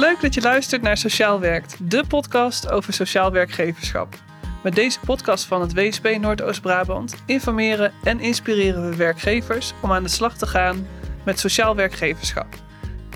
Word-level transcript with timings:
Leuk 0.00 0.20
dat 0.20 0.34
je 0.34 0.40
luistert 0.40 0.82
naar 0.82 0.96
Sociaal 0.96 1.40
Werkt, 1.40 1.90
de 1.90 2.04
podcast 2.08 2.70
over 2.70 2.92
sociaal 2.92 3.32
werkgeverschap. 3.32 4.14
Met 4.62 4.74
deze 4.74 5.00
podcast 5.00 5.44
van 5.44 5.60
het 5.60 5.74
WSP 5.74 6.16
Noordoost-Brabant 6.20 7.22
informeren 7.26 7.92
en 8.02 8.20
inspireren 8.20 8.90
we 8.90 8.96
werkgevers 8.96 9.72
om 9.82 9.92
aan 9.92 10.02
de 10.02 10.08
slag 10.08 10.36
te 10.36 10.46
gaan 10.46 10.86
met 11.24 11.38
sociaal 11.38 11.76
werkgeverschap. 11.76 12.46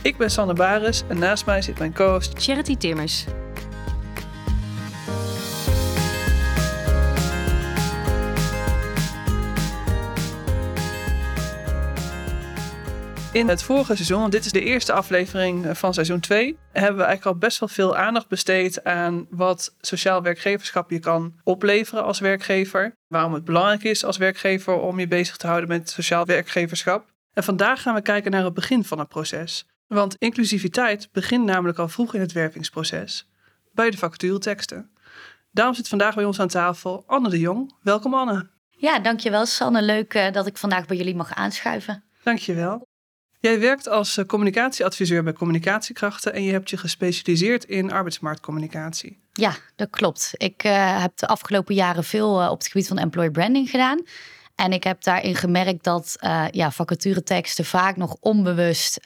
Ik 0.03 0.17
ben 0.17 0.31
Sanne 0.31 0.53
Baris 0.53 1.03
en 1.09 1.19
naast 1.19 1.47
mij 1.47 1.62
zit 1.62 1.79
mijn 1.79 1.95
co-host 1.95 2.33
Charity 2.43 2.76
Timmers. 2.76 3.24
In 13.35 13.48
het 13.48 13.62
vorige 13.62 13.94
seizoen, 13.94 14.21
want 14.21 14.32
dit 14.32 14.44
is 14.44 14.53
de 14.53 14.60
eerste 14.60 14.92
aflevering 14.92 15.66
eh, 15.66 15.74
van 15.74 15.94
seizoen 15.94 16.20
2, 16.20 16.59
hebben 16.73 16.96
we 16.96 17.05
eigenlijk 17.05 17.24
al 17.24 17.38
best 17.38 17.59
wel 17.59 17.69
veel 17.69 17.96
aandacht 17.96 18.28
besteed 18.28 18.84
aan 18.84 19.27
wat 19.30 19.75
sociaal 19.80 20.23
werkgeverschap 20.23 20.91
je 20.91 20.98
kan 20.98 21.34
opleveren 21.45 22.05
als 22.05 22.19
werkgever. 22.19 22.92
Waarom 23.09 23.33
het 23.33 23.45
belangrijk 23.45 23.83
is 23.83 24.05
als 24.05 24.16
werkgever 24.16 24.75
om 24.75 24.98
je 24.98 25.09
bezig 25.09 25.37
te 25.37 25.47
houden 25.47 25.69
met 25.69 25.91
sociaal 25.91 26.25
werkgeverschap. 26.25 27.06
En 27.33 27.45
vandaag 27.45 27.83
gaan 27.83 27.95
we 27.95 28.02
kijken 28.02 28.30
naar 28.30 28.45
het 28.45 28.55
begin 28.55 28.84
van 28.84 28.98
het 28.98 29.09
proces. 29.09 29.66
Want 29.87 30.16
inclusiviteit 30.19 31.09
begint 31.12 31.45
namelijk 31.45 31.78
al 31.78 31.89
vroeg 31.89 32.14
in 32.14 32.20
het 32.20 32.33
wervingsproces, 32.33 33.28
bij 33.73 33.91
de 33.91 33.97
vacatureteksten. 33.97 34.91
Daarom 35.51 35.75
zit 35.75 35.89
vandaag 35.89 36.14
bij 36.14 36.25
ons 36.25 36.41
aan 36.41 36.48
tafel 36.48 37.05
Anne 37.06 37.28
de 37.28 37.39
Jong. 37.39 37.75
Welkom 37.83 38.14
Anne. 38.14 38.48
Ja, 38.70 38.98
dankjewel 38.98 39.47
Sanne. 39.47 39.83
Leuk 39.83 40.14
uh, 40.14 40.33
dat 40.33 40.47
ik 40.47 40.56
vandaag 40.56 40.87
bij 40.87 40.97
jullie 40.97 41.16
mag 41.16 41.34
aanschuiven. 41.34 42.05
Dankjewel. 42.23 42.92
Jij 43.45 43.61
werkt 43.61 43.89
als 43.89 44.16
eh, 44.16 44.25
communicatieadviseur 44.25 45.23
bij 45.23 45.33
communicatiekrachten 45.33 46.33
en 46.33 46.43
je 46.43 46.53
hebt 46.53 46.71
je 46.71 46.77
gespecialiseerd 46.77 47.65
in 47.65 47.93
arbeidsmarktcommunicatie. 47.93 49.19
Ja, 49.33 49.55
dat 49.77 49.91
klopt. 49.91 50.30
Ik 50.37 50.64
uh, 50.64 51.00
heb 51.03 51.17
de 51.17 51.27
afgelopen 51.27 51.75
jaren 51.75 52.05
veel 52.05 52.42
uh, 52.42 52.50
op 52.50 52.59
het 52.59 52.67
gebied 52.67 52.89
van 52.89 52.98
employer 52.98 53.31
branding 53.31 53.70
gedaan. 53.70 54.03
En 54.55 54.72
ik 54.72 54.84
heb 54.84 55.03
daarin 55.03 55.34
gemerkt 55.37 55.84
dat 55.84 56.17
uh, 56.20 56.45
ja, 56.50 56.70
vacatureteksten 56.70 57.65
vaak 57.65 57.97
nog 57.97 58.17
onbewust 58.20 59.00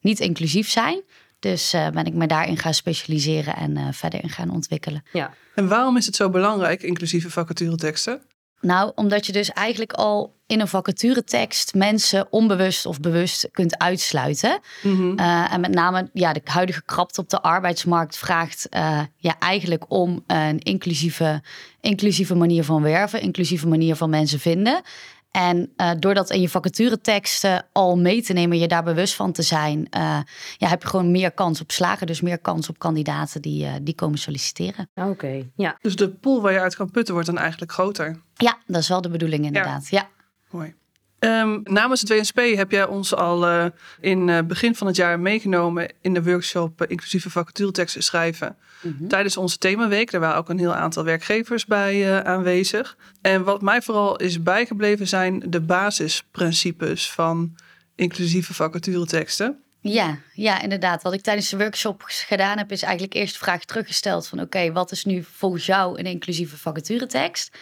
niet 0.00 0.20
inclusief 0.20 0.70
zijn. 0.70 1.02
Dus 1.38 1.70
ben 1.70 2.04
ik 2.04 2.14
me 2.14 2.26
daarin 2.26 2.56
gaan 2.56 2.74
specialiseren 2.74 3.56
en 3.56 3.94
verder 3.94 4.22
in 4.22 4.28
gaan 4.28 4.50
ontwikkelen. 4.50 5.02
Ja. 5.12 5.34
En 5.54 5.68
waarom 5.68 5.96
is 5.96 6.06
het 6.06 6.16
zo 6.16 6.30
belangrijk, 6.30 6.82
inclusieve 6.82 7.30
vacatureteksten? 7.30 8.22
Nou, 8.60 8.92
omdat 8.94 9.26
je 9.26 9.32
dus 9.32 9.50
eigenlijk 9.50 9.92
al 9.92 10.38
in 10.46 10.60
een 10.60 10.68
vacaturetekst 10.68 11.74
mensen 11.74 12.26
onbewust 12.30 12.86
of 12.86 13.00
bewust 13.00 13.48
kunt 13.52 13.78
uitsluiten. 13.78 14.60
Mm 14.82 14.96
-hmm. 14.96 15.18
uh, 15.18 15.52
en 15.52 15.60
met 15.60 15.74
name 15.74 16.10
ja, 16.12 16.32
de 16.32 16.40
huidige 16.44 16.82
krapte 16.84 17.20
op 17.20 17.28
de 17.28 17.42
arbeidsmarkt 17.42 18.16
vraagt 18.16 18.66
uh, 18.70 19.00
ja, 19.16 19.38
eigenlijk 19.38 19.84
om 19.88 20.24
een 20.26 20.58
inclusieve, 20.58 21.42
inclusieve 21.80 22.34
manier 22.34 22.64
van 22.64 22.82
werven, 22.82 23.20
inclusieve 23.20 23.68
manier 23.68 23.96
van 23.96 24.10
mensen 24.10 24.40
vinden. 24.40 24.82
En 25.30 25.72
uh, 25.76 25.90
door 25.98 26.14
dat 26.14 26.30
in 26.30 26.40
je 26.40 26.48
vacatureteksten 26.48 27.66
al 27.72 27.98
mee 27.98 28.22
te 28.22 28.32
nemen, 28.32 28.58
je 28.58 28.68
daar 28.68 28.82
bewust 28.82 29.14
van 29.14 29.32
te 29.32 29.42
zijn, 29.42 29.78
uh, 29.78 30.18
ja, 30.56 30.68
heb 30.68 30.82
je 30.82 30.88
gewoon 30.88 31.10
meer 31.10 31.32
kans 31.32 31.60
op 31.60 31.70
slagen. 31.70 32.06
Dus 32.06 32.20
meer 32.20 32.38
kans 32.38 32.68
op 32.68 32.78
kandidaten 32.78 33.42
die, 33.42 33.64
uh, 33.64 33.72
die 33.82 33.94
komen 33.94 34.18
solliciteren. 34.18 34.90
Oké, 34.94 35.08
okay, 35.08 35.50
ja. 35.54 35.76
Dus 35.80 35.96
de 35.96 36.08
pool 36.10 36.40
waar 36.40 36.52
je 36.52 36.60
uit 36.60 36.76
kan 36.76 36.90
putten 36.90 37.14
wordt 37.14 37.28
dan 37.28 37.38
eigenlijk 37.38 37.72
groter? 37.72 38.20
Ja, 38.34 38.58
dat 38.66 38.80
is 38.80 38.88
wel 38.88 39.00
de 39.00 39.08
bedoeling 39.08 39.44
inderdaad. 39.44 39.88
Ja, 39.88 39.98
ja. 39.98 40.08
mooi. 40.50 40.74
Um, 41.20 41.60
namens 41.64 42.00
het 42.00 42.08
WNSP 42.08 42.40
heb 42.56 42.70
jij 42.70 42.86
ons 42.86 43.14
al 43.14 43.48
uh, 43.48 43.64
in 44.00 44.28
uh, 44.28 44.38
begin 44.42 44.74
van 44.74 44.86
het 44.86 44.96
jaar 44.96 45.20
meegenomen 45.20 45.92
in 46.00 46.14
de 46.14 46.22
workshop 46.22 46.82
uh, 46.82 46.90
inclusieve 46.90 47.30
vacatureteksten 47.30 48.02
schrijven. 48.02 48.56
Mm 48.82 48.94
-hmm. 48.98 49.08
Tijdens 49.08 49.36
onze 49.36 49.58
themaweek. 49.58 50.10
Daar 50.10 50.20
waren 50.20 50.36
ook 50.36 50.48
een 50.48 50.58
heel 50.58 50.74
aantal 50.74 51.04
werkgevers 51.04 51.64
bij 51.66 52.22
aanwezig. 52.24 52.96
En 53.20 53.44
wat 53.44 53.62
mij 53.62 53.82
vooral 53.82 54.16
is 54.16 54.42
bijgebleven 54.42 55.08
zijn 55.08 55.42
de 55.46 55.60
basisprincipes 55.60 57.10
van 57.10 57.56
inclusieve 57.94 58.54
vacatureteksten. 58.54 59.62
Ja, 59.80 60.18
ja, 60.32 60.62
inderdaad. 60.62 61.02
Wat 61.02 61.12
ik 61.12 61.20
tijdens 61.20 61.48
de 61.48 61.56
workshop 61.56 62.02
gedaan 62.06 62.58
heb, 62.58 62.72
is 62.72 62.82
eigenlijk 62.82 63.14
eerst 63.14 63.32
de 63.32 63.38
vraag 63.38 63.64
teruggesteld 63.64 64.28
van 64.28 64.38
oké, 64.38 64.46
okay, 64.46 64.72
wat 64.72 64.90
is 64.90 65.04
nu 65.04 65.24
volgens 65.32 65.66
jou 65.66 65.98
een 65.98 66.06
inclusieve 66.06 66.56
vacaturetekst? 66.56 67.58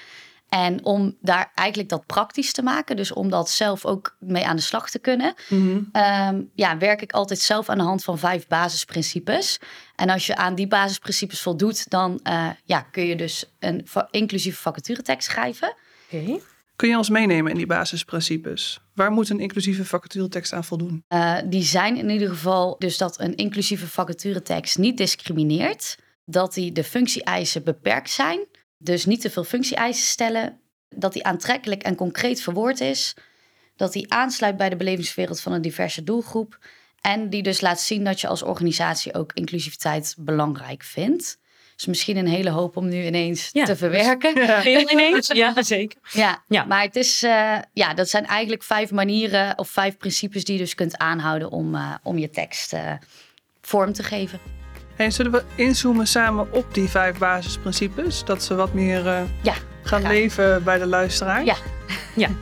En 0.48 0.84
om 0.84 1.16
daar 1.20 1.52
eigenlijk 1.54 1.88
dat 1.88 2.06
praktisch 2.06 2.52
te 2.52 2.62
maken, 2.62 2.96
dus 2.96 3.12
om 3.12 3.30
dat 3.30 3.50
zelf 3.50 3.86
ook 3.86 4.16
mee 4.20 4.46
aan 4.46 4.56
de 4.56 4.62
slag 4.62 4.90
te 4.90 4.98
kunnen, 4.98 5.34
mm 5.48 5.90
-hmm. 5.92 6.02
um, 6.36 6.50
ja, 6.54 6.78
werk 6.78 7.02
ik 7.02 7.12
altijd 7.12 7.38
zelf 7.38 7.68
aan 7.68 7.78
de 7.78 7.84
hand 7.84 8.04
van 8.04 8.18
vijf 8.18 8.46
basisprincipes. 8.46 9.60
En 9.94 10.10
als 10.10 10.26
je 10.26 10.36
aan 10.36 10.54
die 10.54 10.68
basisprincipes 10.68 11.40
voldoet, 11.40 11.90
dan 11.90 12.20
uh, 12.28 12.48
ja, 12.64 12.80
kun 12.80 13.06
je 13.06 13.16
dus 13.16 13.44
een 13.58 13.82
va 13.84 14.08
inclusieve 14.10 14.60
vacaturetekst 14.60 15.30
schrijven. 15.30 15.74
Okay. 16.12 16.40
Kun 16.76 16.88
je 16.88 16.96
ons 16.96 17.08
meenemen 17.08 17.50
in 17.50 17.56
die 17.56 17.66
basisprincipes? 17.66 18.80
Waar 18.94 19.10
moet 19.10 19.28
een 19.28 19.40
inclusieve 19.40 19.84
vacaturetekst 19.84 20.52
aan 20.52 20.64
voldoen? 20.64 21.04
Uh, 21.08 21.38
die 21.44 21.62
zijn 21.62 21.96
in 21.96 22.10
ieder 22.10 22.28
geval 22.28 22.76
dus 22.78 22.98
dat 22.98 23.20
een 23.20 23.34
inclusieve 23.34 23.86
vacaturetekst 23.86 24.78
niet 24.78 24.96
discrimineert, 24.96 25.98
dat 26.24 26.54
die 26.54 26.72
de 26.72 26.84
functie-eisen 26.84 27.64
beperkt 27.64 28.10
zijn 28.10 28.46
dus 28.78 29.04
niet 29.04 29.20
te 29.20 29.30
veel 29.30 29.44
functie-eisen 29.44 30.06
stellen. 30.06 30.60
Dat 30.88 31.12
die 31.12 31.24
aantrekkelijk 31.24 31.82
en 31.82 31.94
concreet 31.94 32.42
verwoord 32.42 32.80
is. 32.80 33.14
Dat 33.76 33.92
die 33.92 34.12
aansluit 34.12 34.56
bij 34.56 34.68
de 34.68 34.76
belevingswereld 34.76 35.40
van 35.40 35.52
een 35.52 35.62
diverse 35.62 36.04
doelgroep. 36.04 36.58
En 37.00 37.30
die 37.30 37.42
dus 37.42 37.60
laat 37.60 37.80
zien 37.80 38.04
dat 38.04 38.20
je 38.20 38.28
als 38.28 38.42
organisatie 38.42 39.14
ook 39.14 39.32
inclusiviteit 39.32 40.14
belangrijk 40.18 40.82
vindt. 40.82 41.38
Dus 41.76 41.86
misschien 41.86 42.16
een 42.16 42.26
hele 42.26 42.50
hoop 42.50 42.76
om 42.76 42.88
nu 42.88 43.04
ineens 43.04 43.48
ja, 43.52 43.64
te 43.64 43.76
verwerken. 43.76 44.40
Ja. 44.40 44.60
Heel 44.70 44.90
ineens, 44.90 45.26
ja 45.26 45.62
zeker. 45.62 46.00
Ja, 46.12 46.42
ja. 46.48 46.64
maar 46.64 46.82
het 46.82 46.96
is, 46.96 47.22
uh, 47.22 47.58
ja, 47.72 47.94
dat 47.94 48.08
zijn 48.08 48.26
eigenlijk 48.26 48.62
vijf 48.62 48.90
manieren 48.90 49.58
of 49.58 49.68
vijf 49.68 49.96
principes 49.96 50.44
die 50.44 50.54
je 50.54 50.60
dus 50.60 50.74
kunt 50.74 50.96
aanhouden 50.96 51.50
om, 51.50 51.74
uh, 51.74 51.94
om 52.02 52.18
je 52.18 52.30
tekst 52.30 52.72
uh, 52.72 52.92
vorm 53.60 53.92
te 53.92 54.02
geven. 54.02 54.40
En 54.98 55.12
zullen 55.12 55.32
we 55.32 55.42
inzoomen 55.54 56.06
samen 56.06 56.52
op 56.52 56.74
die 56.74 56.88
vijf 56.88 57.18
basisprincipes? 57.18 58.24
Dat 58.24 58.42
ze 58.42 58.54
wat 58.54 58.72
meer 58.72 59.06
uh, 59.06 59.20
ja, 59.42 59.54
gaan 59.82 60.00
graag. 60.00 60.12
leven 60.12 60.64
bij 60.64 60.78
de 60.78 60.86
luisteraar? 60.86 61.44
Ja. 61.44 61.56
ja. 62.14 62.28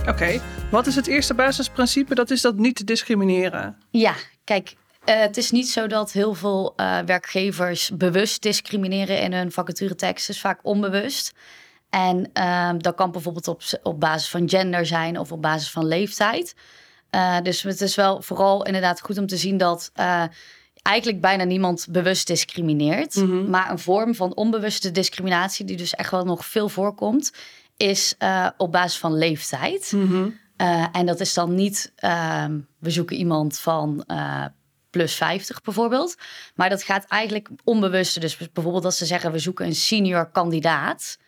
Oké, 0.00 0.10
okay. 0.10 0.40
wat 0.70 0.86
is 0.86 0.96
het 0.96 1.06
eerste 1.06 1.34
basisprincipe? 1.34 2.14
Dat 2.14 2.30
is 2.30 2.40
dat 2.40 2.56
niet 2.56 2.76
te 2.76 2.84
discrimineren. 2.84 3.76
Ja, 3.90 4.14
kijk, 4.44 4.74
uh, 5.04 5.18
het 5.20 5.36
is 5.36 5.50
niet 5.50 5.68
zo 5.68 5.86
dat 5.86 6.12
heel 6.12 6.34
veel 6.34 6.74
uh, 6.76 6.98
werkgevers 7.06 7.90
bewust 7.94 8.42
discrimineren 8.42 9.20
in 9.20 9.32
hun 9.32 9.52
vacaturetekst. 9.52 10.26
Het 10.26 10.36
is 10.36 10.42
vaak 10.42 10.58
onbewust. 10.62 11.32
En 11.90 12.30
uh, 12.34 12.70
dat 12.78 12.94
kan 12.94 13.10
bijvoorbeeld 13.10 13.48
op, 13.48 13.62
op 13.82 14.00
basis 14.00 14.28
van 14.28 14.48
gender 14.48 14.86
zijn 14.86 15.18
of 15.18 15.32
op 15.32 15.42
basis 15.42 15.70
van 15.70 15.86
leeftijd. 15.86 16.54
Uh, 17.10 17.40
dus 17.42 17.62
het 17.62 17.80
is 17.80 17.94
wel 17.94 18.22
vooral 18.22 18.64
inderdaad 18.64 19.00
goed 19.00 19.18
om 19.18 19.26
te 19.26 19.36
zien 19.36 19.56
dat 19.56 19.90
uh, 19.96 20.24
eigenlijk 20.82 21.20
bijna 21.20 21.44
niemand 21.44 21.86
bewust 21.90 22.26
discrimineert. 22.26 23.14
Mm 23.14 23.30
-hmm. 23.30 23.50
Maar 23.50 23.70
een 23.70 23.78
vorm 23.78 24.14
van 24.14 24.34
onbewuste 24.34 24.90
discriminatie, 24.90 25.64
die 25.64 25.76
dus 25.76 25.94
echt 25.94 26.10
wel 26.10 26.24
nog 26.24 26.46
veel 26.46 26.68
voorkomt, 26.68 27.32
is 27.76 28.14
uh, 28.18 28.48
op 28.56 28.72
basis 28.72 28.98
van 28.98 29.14
leeftijd. 29.14 29.92
Mm 29.92 30.06
-hmm. 30.06 30.38
en 30.92 31.06
dat 31.06 31.20
is 31.20 31.34
dan 31.34 31.54
niet, 31.54 31.92
ehm, 31.96 32.58
we 32.78 32.90
zoeken 32.90 33.16
iemand 33.16 33.58
van 33.58 34.04
plus 34.90 35.14
50 35.14 35.62
bijvoorbeeld. 35.62 36.14
Maar 36.54 36.68
dat 36.68 36.82
gaat 36.82 37.04
eigenlijk 37.04 37.48
onbewust. 37.64 38.20
Dus 38.20 38.36
bijvoorbeeld 38.36 38.84
als 38.84 38.98
ze 38.98 39.06
zeggen, 39.06 39.32
we 39.32 39.38
zoeken 39.38 39.66
een 39.66 39.74
senior 39.74 40.30
kandidaat. 40.30 41.18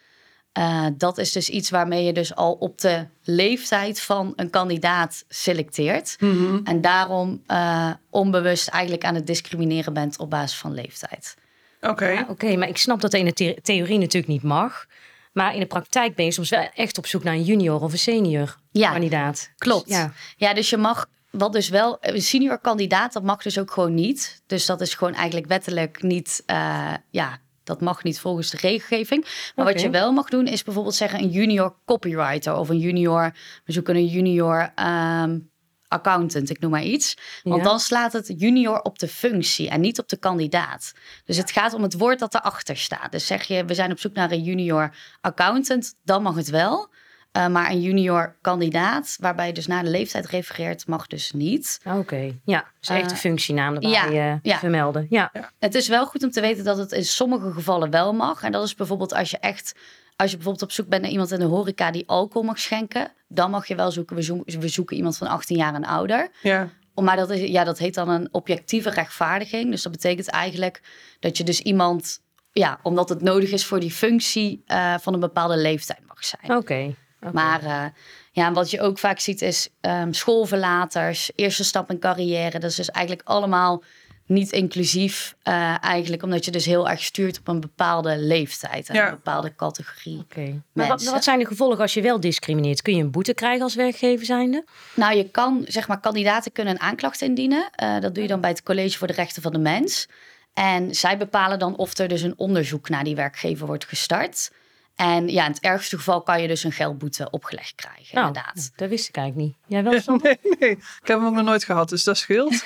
Uh, 0.59 0.87
dat 0.97 1.19
is 1.19 1.33
dus 1.33 1.49
iets 1.49 1.71
waarmee 1.71 2.05
je 2.05 2.13
dus 2.13 2.35
al 2.35 2.53
op 2.53 2.81
de 2.81 3.07
leeftijd 3.23 4.01
van 4.01 4.33
een 4.37 4.51
kandidaat 4.51 5.25
selecteert. 5.29 6.17
Mm 6.19 6.31
-hmm. 6.31 6.61
En 6.65 6.81
daarom 6.81 7.43
uh, 7.49 7.91
onbewust 8.11 8.69
eigenlijk 8.69 9.05
aan 9.05 9.15
het 9.15 9.27
discrimineren 9.27 9.93
bent 9.93 10.19
op 10.19 10.31
basis 10.31 10.59
van 10.59 10.75
leeftijd. 10.75 11.37
Oké. 11.81 11.91
Okay. 11.91 12.15
Ja, 12.15 12.21
Oké, 12.21 12.31
okay, 12.31 12.57
maar 12.57 12.69
ik 12.69 12.77
snap 12.77 13.01
dat 13.01 13.15
in 13.15 13.25
de 13.25 13.33
the 13.33 13.59
theorie 13.63 13.99
natuurlijk 13.99 14.33
niet 14.33 14.43
mag. 14.43 14.87
Maar 15.33 15.55
in 15.55 15.61
de 15.61 15.67
praktijk 15.67 16.15
ben 16.15 16.25
je 16.25 16.33
soms 16.33 16.51
wel 16.51 16.69
echt 16.75 16.99
op 16.99 17.07
zoek 17.07 17.25
naar 17.25 17.35
een 17.35 17.43
junior 17.43 17.81
of 17.81 17.93
een 17.93 17.99
senior 17.99 18.57
ja, 18.71 18.91
kandidaat. 18.91 19.51
Klopt. 19.57 19.89
Ja. 19.89 20.13
ja, 20.37 20.55
dus 20.55 20.71
je 20.71 20.77
mag 20.77 21.07
wat 21.31 21.53
dus 21.53 21.69
wel, 21.69 21.97
een 22.01 22.23
senior 22.23 22.59
kandidaat, 22.59 23.13
dat 23.13 23.23
mag 23.23 23.43
dus 23.43 23.59
ook 23.59 23.71
gewoon 23.71 23.95
niet. 23.95 24.43
Dus 24.47 24.67
dat 24.67 24.81
is 24.81 24.95
gewoon 24.95 25.15
eigenlijk 25.15 25.47
wettelijk 25.47 26.03
niet, 26.03 26.43
uh, 26.47 26.95
ja, 27.11 27.39
dat 27.65 27.81
mag 27.81 28.03
niet 28.03 28.21
volgens 28.21 28.51
de 28.51 28.57
regelgeving. 28.57 29.23
Maar 29.23 29.65
okay. 29.65 29.73
wat 29.73 29.83
je 29.83 29.91
wel 29.91 30.13
mag 30.13 30.29
doen 30.29 30.47
is 30.47 30.63
bijvoorbeeld 30.63 30.95
zeggen 30.95 31.19
een 31.19 31.31
junior 31.31 31.77
copywriter 31.85 32.57
of 32.57 32.69
een 32.69 32.79
junior, 32.79 33.37
we 33.65 33.73
zoeken 33.73 33.97
een 33.97 34.07
junior 34.07 34.73
um, 34.77 35.51
accountant, 35.93 36.51
ik 36.51 36.61
noem 36.61 36.71
maar 36.71 36.83
iets. 36.83 37.17
Want 37.43 37.63
ja. 37.63 37.69
dan 37.69 37.81
slaat 37.81 38.13
het 38.13 38.35
junior 38.37 38.81
op 38.81 38.99
de 38.99 39.09
functie 39.09 39.69
en 39.69 39.81
niet 39.81 39.99
op 39.99 40.09
de 40.09 40.17
kandidaat. 40.17 40.93
Dus 41.25 41.37
het 41.37 41.51
gaat 41.51 41.75
om 41.75 41.83
het 41.83 41.95
woord 41.95 42.19
dat 42.19 42.35
erachter 42.35 42.77
staat. 42.77 43.13
Dus 43.13 43.27
zeg 43.27 43.43
je, 43.43 43.65
we 43.65 43.75
zijn 43.75 43.91
op 43.91 43.99
zoek 43.99 44.15
naar 44.15 44.31
een 44.31 44.43
junior 44.43 44.95
accountant, 45.21 45.95
dan 46.05 46.23
mag 46.23 46.35
het 46.35 46.51
wel. 46.51 46.91
Uh, 47.37 47.49
maar 47.49 47.71
een 47.71 47.81
junior 47.81 48.37
kandidaat, 48.41 49.17
waarbij 49.21 49.47
je 49.47 49.53
dus 49.53 49.67
naar 49.67 49.83
de 49.83 49.91
leeftijd 49.91 50.27
refereert, 50.27 50.87
mag 50.87 51.07
dus 51.07 51.33
niet. 51.33 51.81
Oké, 51.85 52.39
ja. 52.45 52.65
Dus 52.81 52.89
echt 52.89 53.11
de 53.11 53.17
functienaam 53.17 53.75
erbij 53.75 53.91
ja, 53.91 54.39
ja. 54.43 54.59
vermelden. 54.59 55.07
Ja. 55.11 55.31
ja. 55.33 55.51
Het 55.59 55.75
is 55.75 55.89
wel 55.89 56.07
goed 56.07 56.23
om 56.23 56.31
te 56.31 56.41
weten 56.41 56.65
dat 56.65 56.79
het 56.79 56.93
in 56.93 57.05
sommige 57.05 57.53
gevallen 57.53 57.91
wel 57.91 58.13
mag. 58.13 58.43
En 58.43 58.53
dat 58.53 58.65
is 58.65 58.75
bijvoorbeeld 58.75 59.15
als 59.15 59.31
je 59.31 59.39
echt 59.39 59.75
als 60.17 60.31
je 60.31 60.37
bijvoorbeeld 60.37 60.65
op 60.71 60.73
zoek 60.73 60.89
bent 60.89 61.03
naar 61.03 61.11
iemand 61.11 61.31
in 61.31 61.39
de 61.39 61.45
horeca 61.45 61.91
die 61.91 62.09
alcohol 62.09 62.43
mag 62.43 62.59
schenken, 62.59 63.13
dan 63.29 63.51
mag 63.51 63.67
je 63.67 63.75
wel 63.75 63.91
zoeken. 63.91 64.17
We, 64.17 64.23
zoeken, 64.23 64.61
we 64.61 64.69
zoeken 64.69 64.97
iemand 64.97 65.17
van 65.17 65.27
18 65.27 65.57
jaar 65.57 65.75
en 65.75 65.85
ouder. 65.85 66.31
Ja. 66.43 66.69
Maar 66.95 67.17
dat, 67.17 67.31
is, 67.31 67.51
ja, 67.51 67.65
dat 67.65 67.79
heet 67.79 67.95
dan 67.95 68.09
een 68.09 68.29
objectieve 68.31 68.91
rechtvaardiging. 68.91 69.71
Dus 69.71 69.83
dat 69.83 69.93
betekent 69.93 70.29
eigenlijk 70.29 70.81
dat 71.21 71.37
je 71.37 71.45
dus 71.45 71.61
iemand, 71.61 72.21
ja, 72.53 72.79
omdat 72.83 73.09
het 73.09 73.23
nodig 73.23 73.51
is 73.51 73.67
voor 73.67 73.81
die 73.81 73.91
functie, 73.91 74.63
uh, 74.67 74.95
van 74.99 75.15
een 75.15 75.21
bepaalde 75.21 75.57
leeftijd 75.57 76.07
mag 76.07 76.25
zijn. 76.25 76.57
Oké. 76.57 76.95
Maar 77.33 77.63
uh, 77.63 77.85
ja, 78.33 78.53
wat 78.53 78.71
je 78.71 78.81
ook 78.81 78.99
vaak 78.99 79.19
ziet 79.19 79.43
is 79.43 79.69
um, 79.81 80.13
schoolverlaters, 80.13 81.31
eerste 81.35 81.65
stap 81.65 81.91
in 81.91 81.99
carrière. 81.99 82.59
Dat 82.59 82.71
is 82.71 82.77
dus 82.77 82.91
eigenlijk 82.91 83.29
allemaal 83.29 83.83
niet 84.27 84.53
inclusief 84.53 85.35
uh, 85.45 85.85
eigenlijk, 85.85 86.23
omdat 86.23 86.45
je 86.45 86.51
dus 86.51 86.65
heel 86.65 86.89
erg 86.89 87.03
stuurt 87.03 87.39
op 87.39 87.49
een 87.49 87.61
bepaalde 87.61 88.19
leeftijd 88.19 88.89
en 88.89 89.05
een 89.05 89.11
bepaalde 89.11 89.55
categorie. 89.55 90.19
Oké. 90.19 90.63
Maar 90.73 90.89
wat, 90.89 91.05
wat, 91.05 91.25
zijn 91.25 91.39
de 91.39 91.47
gevolgen 91.47 91.79
als 91.79 91.95
je 91.95 92.03
wel 92.03 92.21
discrimineert? 92.21 92.83
Kun 92.83 92.97
je 92.97 93.03
een 93.03 93.11
boete 93.11 93.35
krijgen 93.35 93.63
als 93.63 93.75
werkgever 93.75 94.27
zijnde? 94.27 94.65
Nou, 94.95 95.17
je 95.17 95.31
kan, 95.31 95.65
zeg 95.67 95.89
maar, 95.89 96.01
kandidaten 96.01 96.53
kunnen 96.53 96.75
een 96.75 96.81
aanklacht 96.81 97.21
indienen. 97.21 97.71
Uh, 97.83 98.01
dat 98.01 98.15
doe 98.15 98.23
je 98.23 98.29
dan 98.29 98.41
bij 98.41 98.51
het 98.51 98.63
College 98.63 98.99
voor 98.99 99.07
de 99.07 99.13
Rechten 99.13 99.43
van 99.43 99.53
de 99.53 99.59
Mens. 99.59 100.09
En 100.55 100.95
zij 100.95 101.17
bepalen 101.17 101.59
dan 101.59 101.77
of 101.77 101.99
er 101.99 102.09
dus 102.09 102.23
een 102.23 102.35
onderzoek 102.37 102.89
naar 102.89 103.05
die 103.05 103.17
werkgever 103.17 103.67
wordt 103.67 103.85
gestart. 103.85 104.51
En 104.97 105.29
ja, 105.29 105.45
in 105.45 105.51
het 105.51 105.61
ergste 105.61 105.97
geval 105.97 106.23
kan 106.23 106.43
je 106.43 106.49
dus 106.49 106.65
een 106.65 106.73
geldboete 106.73 107.31
opgelegd 107.31 107.75
krijgen, 107.75 108.15
nou, 108.15 108.27
inderdaad. 108.27 108.73
Dat 108.77 108.89
wist 108.89 109.09
ik 109.09 109.17
eigenlijk 109.17 109.49
niet. 109.49 109.57
Jij 109.67 109.83
wel 109.83 110.01
zo? 110.01 110.17
Nee, 110.23 110.39
nee, 110.59 110.71
ik 110.71 111.07
heb 111.07 111.19
hem 111.19 111.27
ook 111.27 111.35
nog 111.35 111.45
nooit 111.45 111.65
gehad, 111.65 111.89
dus 111.89 112.05
dat 112.05 112.19
scheelt. 112.19 112.65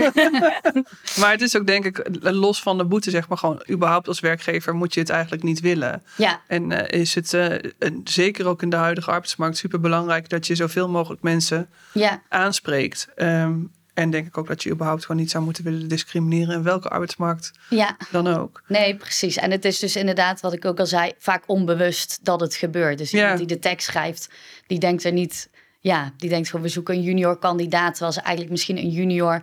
maar 1.20 1.31
het 1.31 1.40
is 1.40 1.56
ook 1.56 1.67
denk 1.67 1.84
ik, 1.84 2.08
los 2.20 2.62
van 2.62 2.78
de 2.78 2.84
boete, 2.84 3.11
zeg 3.11 3.28
maar 3.28 3.38
gewoon, 3.38 3.62
überhaupt 3.70 4.08
als 4.08 4.20
werkgever 4.20 4.75
moet 4.75 4.94
je 4.94 5.00
het 5.00 5.11
eigenlijk 5.11 5.43
niet 5.43 5.61
willen. 5.61 6.02
Ja. 6.17 6.40
En 6.46 6.70
uh, 6.70 6.88
is 6.88 7.14
het 7.14 7.32
uh, 7.32 7.55
zeker 8.05 8.46
ook 8.46 8.62
in 8.62 8.70
de 8.70 8.76
huidige 8.76 9.11
arbeidsmarkt 9.11 9.56
super 9.56 9.81
belangrijk 9.81 10.28
dat 10.28 10.46
je 10.46 10.55
zoveel 10.55 10.88
mogelijk 10.88 11.23
mensen 11.23 11.69
ja. 11.93 12.23
aanspreekt. 12.28 13.08
Um, 13.17 13.75
en 13.96 14.10
denk 14.10 14.26
ik 14.26 14.38
ook 14.38 14.46
dat 14.46 14.62
je 14.62 14.70
überhaupt 14.70 15.04
gewoon 15.04 15.20
niet 15.20 15.31
zou 15.31 15.44
moeten 15.44 15.64
willen 15.64 15.88
discrimineren 15.88 16.54
in 16.54 16.62
welke 16.62 16.88
arbeidsmarkt 16.88 17.52
ja. 17.69 17.96
dan 18.10 18.26
ook. 18.26 18.62
Nee, 18.69 18.96
precies. 18.96 19.37
En 19.37 19.50
het 19.50 19.64
is 19.64 19.78
dus 19.78 19.96
inderdaad, 19.96 20.40
wat 20.40 20.52
ik 20.52 20.64
ook 20.64 20.78
al 20.78 20.87
zei, 20.87 21.12
vaak 21.19 21.43
onbewust 21.46 22.19
dat 22.22 22.40
het 22.40 22.54
gebeurt. 22.54 22.98
Dus 22.98 23.12
iemand 23.12 23.38
die 23.38 23.46
de 23.46 23.58
tekst 23.58 23.87
schrijft, 23.87 24.31
die 24.66 24.78
denkt 24.78 25.04
er 25.04 25.12
niet, 25.12 25.50
ja, 25.81 26.12
die 26.16 26.28
denkt 26.28 26.48
gewoon, 26.48 26.64
we 26.64 26.69
zoeken 26.70 26.94
een 26.94 27.02
junior 27.02 27.38
kandidaat, 27.38 27.93
terwijl 27.93 28.12
ze 28.12 28.20
eigenlijk 28.20 28.50
misschien 28.50 28.78
een 28.78 28.90
junior 28.90 29.43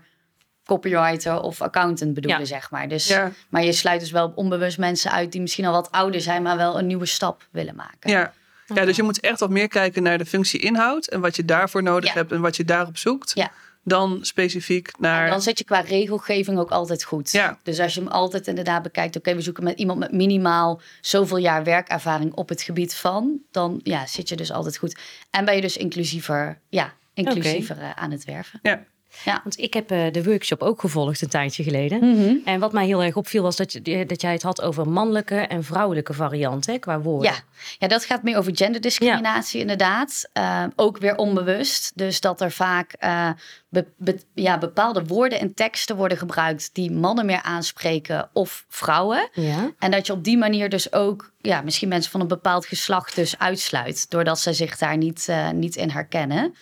copywriter 0.65 1.41
of 1.41 1.61
accountant 1.61 2.13
bedoelen, 2.13 2.47
zeg 2.47 2.71
maar. 2.71 2.87
Dus, 2.87 3.07
ja. 3.07 3.31
Maar 3.49 3.63
je 3.63 3.71
sluit 3.71 3.99
dus 3.99 4.11
wel 4.11 4.31
onbewust 4.35 4.77
mensen 4.77 5.11
uit 5.11 5.31
die 5.31 5.41
misschien 5.41 5.65
al 5.65 5.73
wat 5.73 5.91
ouder 5.91 6.21
zijn, 6.21 6.41
maar 6.41 6.57
wel 6.57 6.79
een 6.79 6.87
nieuwe 6.87 7.05
stap 7.05 7.47
willen 7.51 7.75
maken. 7.75 8.09
Ja. 8.09 8.33
Ja, 8.65 8.85
dus 8.85 8.95
je 8.95 9.03
moet 9.03 9.19
echt 9.19 9.39
wat 9.39 9.49
meer 9.49 9.67
kijken 9.67 10.03
naar 10.03 10.17
de 10.17 10.25
functie 10.25 10.59
inhoud 10.59 11.07
en 11.07 11.21
wat 11.21 11.35
je 11.35 11.45
daarvoor 11.45 11.83
nodig 11.83 12.13
hebt 12.13 12.31
en 12.31 12.41
wat 12.41 12.55
je 12.55 12.63
daarop 12.65 12.97
zoekt. 12.97 13.31
Ja 13.35 13.51
dan 13.83 14.19
specifiek 14.21 14.91
naar. 14.99 15.23
En 15.23 15.29
dan 15.29 15.41
zit 15.41 15.57
je 15.57 15.63
qua 15.63 15.79
regelgeving 15.79 16.59
ook 16.59 16.71
altijd 16.71 17.03
goed. 17.03 17.31
Ja. 17.31 17.59
Dus 17.63 17.79
als 17.79 17.93
je 17.93 17.99
hem 17.99 18.09
altijd 18.09 18.47
inderdaad 18.47 18.83
bekijkt, 18.83 19.15
oké, 19.15 19.35
we 19.35 19.41
zoeken 19.41 19.63
met 19.63 19.79
iemand 19.79 19.99
met 19.99 20.11
minimaal 20.11 20.81
zoveel 21.01 21.37
jaar 21.37 21.63
werkervaring 21.63 22.33
op 22.33 22.49
het 22.49 22.61
gebied 22.61 22.95
van, 22.95 23.39
dan 23.51 23.79
ja, 23.83 24.05
zit 24.05 24.29
je 24.29 24.35
dus 24.35 24.51
altijd 24.51 24.77
goed. 24.77 24.99
En 25.29 25.45
ben 25.45 25.55
je 25.55 25.61
dus 25.61 25.77
inclusiever, 25.77 26.59
ja, 26.69 26.93
inclusiever 27.13 27.75
okay. 27.75 27.93
aan 27.93 28.11
het 28.11 28.25
werven. 28.25 28.59
Ja. 28.61 28.83
Ja. 29.25 29.39
Want 29.43 29.59
ik 29.59 29.73
heb 29.73 29.91
uh, 29.91 30.11
de 30.11 30.23
workshop 30.23 30.61
ook 30.61 30.79
gevolgd 30.79 31.21
een 31.21 31.29
tijdje 31.29 31.63
geleden. 31.63 31.97
Mm 32.03 32.15
-hmm. 32.15 32.41
En 32.45 32.59
wat 32.59 32.73
mij 32.73 32.85
heel 32.85 33.03
erg 33.03 33.15
opviel 33.15 33.43
was 33.43 33.55
dat, 33.55 33.71
je, 33.71 34.05
dat 34.05 34.21
jij 34.21 34.31
het 34.31 34.41
had 34.41 34.61
over 34.61 34.89
mannelijke 34.89 35.35
en 35.35 35.63
vrouwelijke 35.63 36.13
varianten 36.13 36.79
qua 36.79 36.99
woorden. 36.99 37.31
Ja. 37.31 37.37
ja, 37.79 37.87
dat 37.87 38.05
gaat 38.05 38.23
meer 38.23 38.37
over 38.37 38.55
genderdiscriminatie 38.55 39.55
ja. 39.55 39.61
inderdaad. 39.61 40.29
Uh, 40.37 40.63
ook 40.75 40.97
weer 40.97 41.15
onbewust. 41.15 41.91
Dus 41.95 42.21
dat 42.21 42.41
er 42.41 42.51
vaak 42.51 42.95
uh, 42.99 43.29
be, 43.69 43.85
be, 43.97 44.19
ja, 44.33 44.57
bepaalde 44.57 45.05
woorden 45.05 45.39
en 45.39 45.53
teksten 45.53 45.95
worden 45.95 46.17
gebruikt 46.17 46.69
die 46.73 46.91
mannen 46.91 47.25
meer 47.25 47.41
aanspreken 47.41 48.29
of 48.33 48.65
vrouwen. 48.69 49.29
Ja. 49.33 49.71
En 49.79 49.91
dat 49.91 50.07
je 50.07 50.13
op 50.13 50.23
die 50.23 50.37
manier 50.37 50.69
dus 50.69 50.93
ook 50.93 51.31
ja, 51.41 51.61
misschien 51.61 51.87
mensen 51.87 52.11
van 52.11 52.21
een 52.21 52.27
bepaald 52.27 52.65
geslacht 52.65 53.15
dus 53.15 53.39
uitsluit. 53.39 54.09
Doordat 54.09 54.39
ze 54.39 54.53
zich 54.53 54.77
daar 54.77 54.97
niet, 54.97 55.27
niet 55.53 55.75
in 55.75 55.89
herkennen. 55.89 56.55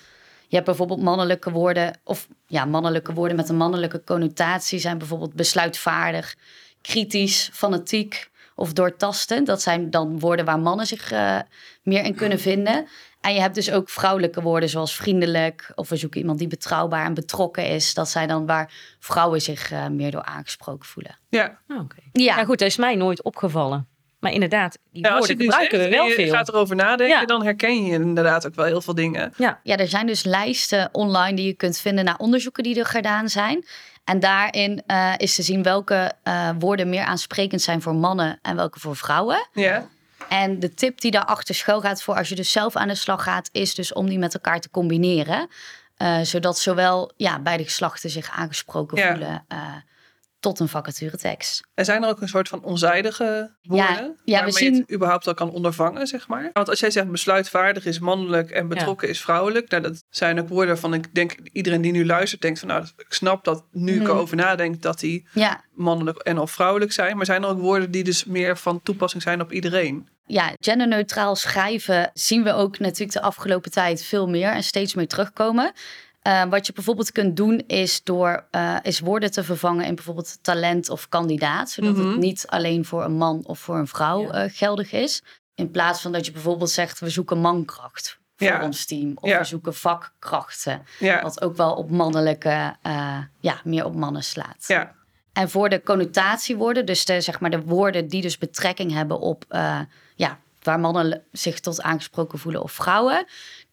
Je 0.52 0.58
hebt 0.58 0.70
bijvoorbeeld 0.70 1.02
mannelijke 1.02 1.52
woorden, 1.52 2.00
of 2.04 2.28
ja, 2.48 2.66
mannelijke 2.66 3.14
woorden 3.14 3.36
met 3.38 3.50
een 3.50 3.56
mannelijke 3.56 4.04
connotatie 4.04 4.80
zijn 4.80 4.98
bijvoorbeeld 4.98 5.34
besluitvaardig, 5.34 6.36
kritisch, 6.82 7.50
fanatiek 7.54 8.30
of 8.56 8.74
doortastend. 8.74 9.48
Dat 9.48 9.62
zijn 9.62 9.90
dan 9.90 10.20
woorden 10.20 10.46
waar 10.46 10.60
mannen 10.60 10.88
zich 10.88 11.12
uh, 11.12 11.40
meer 11.84 12.04
in 12.04 12.16
kunnen 12.16 12.40
vinden. 12.40 12.88
En 13.22 13.34
je 13.34 13.40
hebt 13.40 13.56
dus 13.56 13.72
ook 13.72 13.90
vrouwelijke 13.90 14.42
woorden 14.42 14.70
zoals 14.70 14.96
vriendelijk, 14.96 15.72
of 15.76 15.90
we 15.90 15.96
zoeken 15.96 16.20
iemand 16.20 16.40
die 16.40 16.48
betrouwbaar 16.48 17.06
en 17.06 17.14
betrokken 17.14 17.68
is. 17.68 17.94
Dat 17.94 18.10
zijn 18.10 18.28
dan 18.28 18.46
waar 18.46 18.74
vrouwen 19.00 19.42
zich 19.42 19.72
uh, 19.72 19.88
meer 19.88 20.12
door 20.12 20.24
aangesproken 20.24 20.86
voelen. 20.86 21.20
Ja, 21.30 21.60
oh, 21.68 21.80
okay. 21.80 22.10
ja. 22.12 22.38
ja. 22.38 22.46
goed, 22.46 22.60
dat 22.60 22.68
is 22.68 22.78
mij 22.78 22.96
nooit 22.96 23.24
opgevallen. 23.24 23.88
Maar 24.22 24.32
inderdaad, 24.32 24.78
die 24.92 25.06
ja, 25.06 25.18
woorden 25.18 25.38
gebruiken 25.38 25.78
zegt, 25.78 25.90
we 25.90 25.96
wel 25.96 26.08
je 26.08 26.14
veel. 26.14 26.26
Je 26.26 26.32
gaat 26.32 26.50
erover 26.50 26.76
nadenken, 26.76 27.20
ja. 27.20 27.26
dan 27.26 27.44
herken 27.44 27.86
je 27.86 27.94
inderdaad 27.94 28.48
ook 28.48 28.56
wel 28.56 28.66
heel 28.66 28.82
veel 28.82 28.96
dingen. 28.96 29.34
Ja. 29.38 29.60
ja, 29.64 29.78
er 29.78 29.88
zijn 29.88 30.08
dus 30.08 30.24
lijsten 30.24 30.90
online 30.92 31.36
die 31.36 31.46
je 31.46 31.54
kunt 31.54 31.78
vinden 31.78 32.06
naar 32.06 32.18
onderzoeken 32.18 32.64
die 32.64 32.80
er 32.80 32.86
gedaan 32.86 33.30
zijn. 33.30 33.66
En 34.04 34.20
daarin 34.20 34.84
uh, 34.88 35.14
is 35.18 35.36
te 35.36 35.42
zien 35.42 35.64
welke 35.64 36.12
uh, 36.24 36.50
woorden 36.60 36.90
meer 36.90 37.04
aansprekend 37.04 37.62
zijn 37.62 37.82
voor 37.82 37.96
mannen 37.96 38.40
en 38.42 38.56
welke 38.56 38.80
voor 38.80 38.96
vrouwen. 38.96 39.48
Ja. 39.54 39.88
En 40.30 40.60
de 40.60 40.74
tip 40.74 41.02
die 41.02 41.12
daarachter 41.12 41.56
schuil 41.56 41.82
gaat 41.82 42.04
voor 42.04 42.16
als 42.16 42.30
je 42.30 42.36
dus 42.36 42.52
zelf 42.52 42.76
aan 42.76 42.88
de 42.88 42.96
slag 42.96 43.24
gaat, 43.24 43.50
is 43.52 43.76
dus 43.76 43.94
om 43.94 44.10
die 44.10 44.20
met 44.20 44.34
elkaar 44.34 44.60
te 44.60 44.70
combineren. 44.70 45.48
Uh, 45.98 46.22
zodat 46.22 46.60
zowel 46.60 47.12
ja, 47.18 47.40
beide 47.40 47.64
geslachten 47.64 48.10
zich 48.10 48.30
aangesproken 48.30 48.98
Ja. 48.98 49.10
voelen 49.10 49.46
tot 50.42 50.60
een 50.60 50.68
vacaturetekst. 50.68 51.62
En 51.74 51.86
zijn 51.86 52.04
er 52.04 52.10
ook 52.10 52.22
een 52.22 52.28
soort 52.28 52.48
van 52.48 52.64
onzijdige 52.64 53.56
woorden 53.62 53.88
Ja, 53.96 54.02
ja, 54.02 54.14
we 54.26 54.32
waarmee 54.34 54.52
zien- 54.52 54.74
je 54.74 54.80
het 54.80 54.92
überhaupt 54.94 55.28
al 55.28 55.34
kan 55.34 55.50
ondervangen, 55.52 56.08
zeg 56.08 56.28
maar? 56.28 56.50
Want 56.54 56.70
als 56.70 56.80
jij 56.80 56.92
zegt 56.92 57.12
besluitvaardig 57.12 57.86
is 57.86 58.00
mannelijk 58.00 58.52
en 58.52 58.68
betrokken 58.68 59.10
is 59.10 59.22
vrouwelijk, 59.22 59.70
nou, 59.70 59.84
dat 59.84 60.04
zijn 60.10 60.40
ook 60.40 60.48
woorden 60.50 60.78
van 60.78 60.94
ik 60.94 61.14
denk 61.16 61.36
iedereen 61.52 61.82
die 61.82 61.92
nu 61.92 62.06
luistert 62.06 62.42
denkt 62.42 62.60
van 62.60 62.68
nou 62.68 62.86
ik 62.98 63.14
snap 63.14 63.44
dat 63.44 63.66
nu 63.72 63.94
ik 63.94 64.02
Mhm. 64.02 64.10
erover 64.10 64.36
nadenk 64.36 64.82
dat 64.82 65.00
die 65.00 65.28
Ja, 65.34 65.64
mannelijk 65.74 66.18
en 66.18 66.38
of 66.38 66.52
vrouwelijk 66.52 66.92
zijn, 66.92 67.18
maar 67.18 67.26
zijn 67.26 67.44
er 67.44 67.50
ook 67.50 67.60
woorden 67.60 67.92
die 67.92 68.04
dus 68.04 68.26
meer 68.26 68.58
van 68.58 68.82
toepassing 68.84 69.24
zijn 69.24 69.42
op 69.42 69.52
iedereen? 69.52 70.10
ja, 70.26 70.52
genderneutraal 70.60 71.36
schrijven 71.36 72.10
zien 72.14 72.44
we 72.44 72.54
ook 72.54 72.80
natuurlijk 72.80 73.12
de 73.12 73.22
afgelopen 73.22 73.72
tijd 73.72 74.04
veel 74.04 74.28
meer 74.30 74.52
en 74.52 74.64
steeds 74.64 74.94
meer 74.96 75.08
terugkomen. 75.08 75.72
Eh, 76.22 76.44
wat 76.44 76.66
je 76.68 76.74
bijvoorbeeld 76.74 77.12
kunt 77.12 77.36
doen 77.38 77.64
is 77.68 78.04
door 78.04 78.46
eh, 78.52 78.76
is 78.82 79.00
woorden 79.00 79.32
te 79.32 79.44
vervangen 79.44 79.86
in 79.86 79.96
bijvoorbeeld 79.96 80.38
talent 80.42 80.90
of 80.90 81.10
kandidaat, 81.10 81.70
zodat 81.70 81.96
Mhm. 81.96 82.08
het 82.08 82.18
niet 82.18 82.46
alleen 82.48 82.86
voor 82.86 83.04
een 83.04 83.14
man 83.18 83.42
of 83.46 83.60
voor 83.60 83.78
een 83.78 83.88
vrouw 83.88 84.22
Ja. 84.22 84.32
eh, 84.32 84.50
geldig 84.54 84.92
is. 84.92 85.24
In 85.56 85.72
plaats 85.72 86.02
van 86.02 86.12
dat 86.12 86.26
je 86.26 86.32
bijvoorbeeld 86.32 86.70
zegt 86.70 87.00
we 87.00 87.10
zoeken 87.10 87.38
mankracht 87.38 88.20
voor 88.36 88.48
Ja. 88.48 88.64
ons 88.64 88.86
team 88.86 89.12
of 89.16 89.30
Ja. 89.30 89.38
we 89.38 89.44
zoeken 89.44 89.76
vakkrachten, 89.76 90.82
wat 91.22 91.42
ook 91.42 91.56
wel 91.56 91.74
op 91.74 91.90
mannelijke, 91.92 92.76
ja, 93.40 93.62
meer 93.64 93.86
op 93.86 93.96
mannen 93.96 94.24
slaat. 94.24 94.64
ja, 94.68 94.96
En 95.34 95.50
voor 95.50 95.70
de 95.70 95.84
connotatiewoorden, 95.84 96.86
dus 96.86 97.06
de, 97.06 97.22
zeg 97.22 97.40
maar 97.40 97.50
de 97.50 97.62
woorden 97.62 98.08
die 98.08 98.22
dus 98.22 98.38
betrekking 98.38 98.92
hebben 98.92 99.20
op 99.20 99.46
ja, 100.16 100.40
waar 100.64 100.80
mannen 100.80 101.24
zich 101.32 101.60
tot 101.60 101.82
aangesproken 101.82 102.40
voelen 102.40 102.64
of 102.64 102.72
vrouwen. 102.72 103.26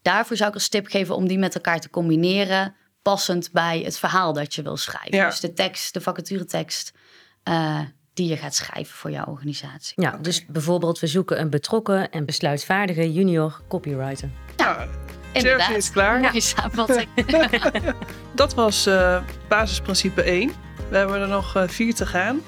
Daarvoor 0.03 0.37
zou 0.37 0.49
ik 0.49 0.55
als 0.55 0.69
tip 0.69 0.87
geven 0.87 1.15
om 1.15 1.29
die 1.29 1.39
met 1.39 1.55
elkaar 1.55 1.81
te 1.81 1.91
combineren, 1.91 2.75
passend 3.03 3.53
bij 3.53 3.81
het 3.85 3.99
verhaal 3.99 4.33
dat 4.33 4.55
je 4.55 4.63
wil 4.63 4.77
schrijven. 4.77 5.17
Ja. 5.17 5.29
Dus 5.29 5.41
de 5.41 5.53
tekst, 5.53 5.95
de 5.95 6.01
vacaturetekst 6.01 6.93
uh, 7.49 7.81
die 8.15 8.29
je 8.29 8.37
gaat 8.37 8.55
schrijven 8.55 8.95
voor 8.95 9.11
jouw 9.11 9.25
organisatie. 9.25 10.03
Ja, 10.03 10.19
dus 10.23 10.47
bijvoorbeeld 10.47 10.99
we 10.99 11.07
zoeken 11.07 11.41
een 11.41 11.51
betrokken 11.51 12.11
en 12.11 12.25
besluitvaardige 12.25 13.13
junior 13.13 13.61
copywriter. 13.69 14.31
Nou, 14.57 14.89
Inderdaad. 15.33 15.77
Is 15.77 15.91
klaar. 15.91 16.33
Dat 18.35 18.55
was 18.55 18.87
eh, 18.87 19.23
basisprincipe 19.49 20.23
1. 20.23 20.53
We 20.91 20.97
hebben 20.97 21.21
er 21.21 21.29
nog 21.29 21.57
eh, 21.57 21.69
vier 21.69 21.95
te 21.95 22.07
gaan. 22.07 22.41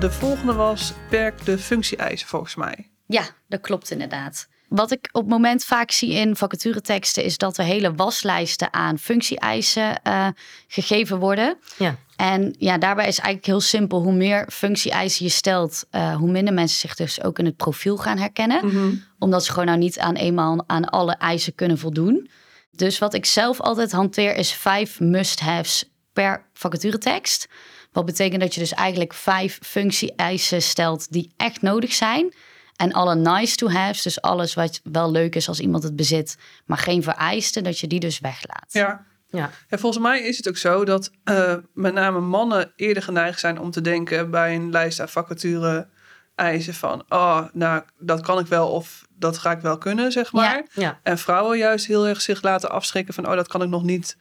De 0.00 0.10
volgende 0.10 0.52
was 0.52 0.92
perk 1.10 1.44
de 1.44 1.58
functie-eisen 1.58 2.28
volgens 2.28 2.54
mij. 2.54 2.90
ja, 3.06 3.22
dat 3.48 3.60
klopt 3.60 3.90
inderdaad. 3.90 4.48
wat 4.68 4.90
ik 4.90 5.08
op 5.12 5.20
het 5.20 5.30
moment 5.30 5.64
vaak 5.64 5.90
zie 5.90 6.12
in 6.12 6.36
vacatureteksten 6.36 7.24
is 7.24 7.38
dat 7.38 7.58
er 7.58 7.64
hele 7.64 7.94
waslijsten 7.94 8.72
aan 8.72 8.98
functie-eisen 8.98 10.00
uh, 10.06 10.28
gegeven 10.68 11.18
worden. 11.18 11.58
Ja. 11.78 11.96
En 12.16 12.54
ja, 12.58 12.78
daarbij 12.78 13.08
is 13.08 13.18
eigenlijk 13.18 13.46
heel 13.46 13.60
simpel. 13.60 14.02
Hoe 14.02 14.12
meer 14.12 14.48
functie-eisen 14.52 15.24
je 15.24 15.30
stelt, 15.30 15.86
uh, 15.90 16.16
hoe 16.16 16.30
minder 16.30 16.54
mensen 16.54 16.78
zich 16.78 16.94
dus 16.94 17.22
ook 17.22 17.38
in 17.38 17.44
het 17.44 17.56
profiel 17.56 17.96
gaan 17.96 18.18
herkennen. 18.18 18.66
Mhm. 18.66 18.94
Omdat 19.18 19.44
ze 19.44 19.50
gewoon 19.50 19.66
nou 19.66 19.78
niet 19.78 19.98
aan 19.98 20.14
eenmaal 20.14 20.64
aan 20.66 20.84
alle 20.84 21.12
eisen 21.12 21.54
kunnen 21.54 21.78
voldoen. 21.78 22.30
Dus 22.70 22.98
wat 22.98 23.14
ik 23.14 23.24
zelf 23.24 23.60
altijd 23.60 23.92
hanteer 23.92 24.34
is 24.36 24.52
vijf 24.52 25.00
must-haves 25.00 25.90
per 26.12 26.46
vacaturetekst. 26.52 27.48
Wat 27.92 28.04
betekent 28.04 28.40
dat 28.40 28.54
je 28.54 28.60
dus 28.60 28.74
eigenlijk 28.74 29.14
vijf 29.14 29.58
functie-eisen 29.62 30.62
stelt 30.62 31.12
die 31.12 31.32
echt 31.36 31.62
nodig 31.62 31.92
zijn. 31.92 32.34
En 32.76 32.92
alle 32.92 33.14
nice 33.14 33.56
to 33.56 33.68
haves, 33.68 34.02
dus 34.02 34.20
alles 34.20 34.54
wat 34.54 34.80
wel 34.84 35.10
leuk 35.10 35.34
is 35.34 35.48
als 35.48 35.60
iemand 35.60 35.82
het 35.82 35.96
bezit, 35.96 36.36
maar 36.66 36.78
geen 36.78 37.02
vereisten, 37.02 37.64
dat 37.64 37.78
je 37.78 37.86
die 37.86 38.00
dus 38.00 38.20
weglaat. 38.20 38.66
Ja. 38.68 39.08
Ja. 39.30 39.50
En 39.68 39.78
volgens 39.78 40.02
mij 40.02 40.20
is 40.20 40.36
het 40.36 40.48
ook 40.48 40.56
zo 40.56 40.84
dat 40.84 41.10
uh, 41.24 41.54
met 41.74 41.94
name 41.94 42.20
mannen 42.20 42.72
eerder 42.76 43.02
geneigd 43.02 43.40
zijn 43.40 43.58
om 43.58 43.70
te 43.70 43.80
denken 43.80 44.30
bij 44.30 44.54
een 44.54 44.70
lijst 44.70 45.00
aan 45.00 45.08
vacature 45.08 45.88
eisen 46.34 46.74
van, 46.74 47.04
oh, 47.08 47.42
nou, 47.52 47.82
dat 47.98 48.20
kan 48.20 48.38
ik 48.38 48.46
wel 48.46 48.68
of 48.68 49.06
dat 49.08 49.38
ga 49.38 49.50
ik 49.50 49.60
wel 49.60 49.78
kunnen, 49.78 50.12
zeg 50.12 50.32
maar. 50.32 50.56
Ja. 50.56 50.82
Ja. 50.82 51.00
En 51.02 51.18
vrouwen 51.18 51.58
juist 51.58 51.86
heel 51.86 52.06
erg 52.06 52.20
zich 52.20 52.42
laten 52.42 52.70
afschrikken 52.70 53.14
van, 53.14 53.28
oh, 53.28 53.34
dat 53.34 53.48
kan 53.48 53.62
ik 53.62 53.68
nog 53.68 53.82
niet 53.82 54.16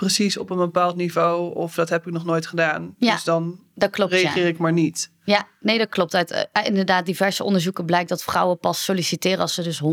precies 0.00 0.36
op 0.36 0.50
een 0.50 0.56
bepaald 0.56 0.96
niveau 0.96 1.54
of 1.54 1.74
dat 1.74 1.88
heb 1.88 2.06
ik 2.06 2.12
nog 2.12 2.24
nooit 2.24 2.46
gedaan. 2.46 2.94
Ja, 2.98 3.12
dus 3.12 3.24
dan 3.24 3.60
dat 3.74 3.90
klopt, 3.90 4.12
reageer 4.12 4.42
ja. 4.42 4.48
ik 4.48 4.58
maar 4.58 4.72
niet. 4.72 5.10
Ja, 5.24 5.46
nee, 5.60 5.78
dat 5.78 5.88
klopt. 5.88 6.14
Uit 6.14 6.30
uh, 6.32 6.64
inderdaad 6.66 7.06
diverse 7.06 7.44
onderzoeken 7.44 7.84
blijkt 7.84 8.08
dat 8.08 8.22
vrouwen 8.22 8.58
pas 8.58 8.84
solliciteren 8.84 9.38
als 9.38 9.54
ze 9.54 9.62
dus 9.62 9.82
100% 9.82 9.86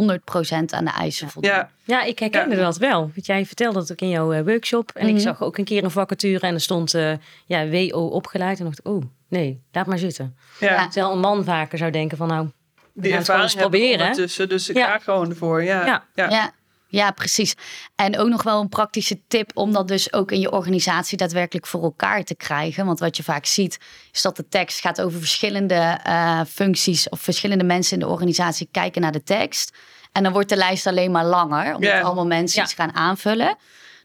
aan 0.66 0.86
de 0.86 0.92
eisen 0.98 1.30
voldoen. 1.30 1.52
Ja, 1.52 1.70
Ja, 1.84 2.04
ik 2.04 2.20
herkende 2.20 2.56
Ja. 2.56 2.62
dat 2.62 2.78
wel. 2.78 3.00
Want 3.14 3.26
jij 3.26 3.46
vertelde 3.46 3.80
dat 3.80 3.92
ook 3.92 4.00
in 4.02 4.10
jouw 4.10 4.32
eh, 4.34 4.44
workshop. 4.46 4.92
En 4.94 5.06
Mhm. 5.06 5.16
ik 5.16 5.22
zag 5.22 5.42
ook 5.42 5.58
een 5.58 5.66
keer 5.66 5.84
een 5.84 5.92
vacature 5.92 6.48
en 6.48 6.54
er 6.54 6.62
stond 6.62 6.94
eh, 6.94 7.12
ja, 7.46 7.68
WO 7.70 8.06
opgeleid. 8.08 8.60
En 8.60 8.66
dacht 8.66 8.80
ik, 8.80 8.88
oh 8.88 9.02
nee, 9.30 9.62
laat 9.72 9.86
maar 9.86 9.98
zitten. 10.00 10.36
ja. 10.60 10.72
Ja. 10.72 10.88
Terwijl 10.88 11.14
een 11.14 11.20
man 11.20 11.44
vaker 11.44 11.78
zou 11.78 11.92
denken 11.92 12.18
van 12.18 12.28
nou, 12.28 12.50
die 12.94 13.14
ervaring 13.14 13.56
proberen. 13.56 14.00
ondertussen, 14.00 14.50
dus 14.50 14.70
ik 14.70 14.76
Ja. 14.78 14.88
ga 14.88 15.00
gewoon 15.00 15.30
ervoor. 15.30 15.64
Ja, 15.64 15.86
Ja. 15.86 16.04
ja. 16.14 16.30
Ja, 16.30 16.52
ja, 16.88 17.12
precies. 17.12 17.54
En 17.96 18.18
ook 18.18 18.28
nog 18.28 18.44
wel 18.44 18.62
een 18.62 18.70
praktische 18.70 19.20
tip 19.28 19.52
om 19.54 19.74
dat 19.74 19.88
dus 19.88 20.14
ook 20.14 20.32
in 20.32 20.40
je 20.40 20.52
organisatie 20.52 21.18
daadwerkelijk 21.18 21.68
voor 21.68 21.84
elkaar 21.84 22.24
te 22.24 22.36
krijgen. 22.36 22.86
Want 22.86 23.00
wat 23.00 23.18
je 23.18 23.24
vaak 23.24 23.46
ziet, 23.46 23.80
is 24.12 24.22
dat 24.22 24.36
de 24.36 24.48
tekst 24.48 24.80
gaat 24.82 25.02
over 25.02 25.20
verschillende 25.20 26.00
eh, 26.04 26.42
functies 26.48 27.10
of 27.10 27.20
verschillende 27.22 27.64
mensen 27.64 27.94
in 27.94 28.00
de 28.06 28.12
organisatie 28.12 28.68
kijken 28.72 29.02
naar 29.02 29.12
de 29.12 29.24
tekst. 29.24 29.76
En 30.12 30.24
dan 30.24 30.32
wordt 30.32 30.50
de 30.50 30.56
lijst 30.56 30.88
alleen 30.88 31.12
maar 31.12 31.26
langer, 31.26 31.76
omdat 31.76 32.02
allemaal 32.04 32.26
mensen 32.28 32.58
Ja. 32.60 32.64
iets 32.64 32.74
gaan 32.74 32.96
aanvullen. 32.96 33.56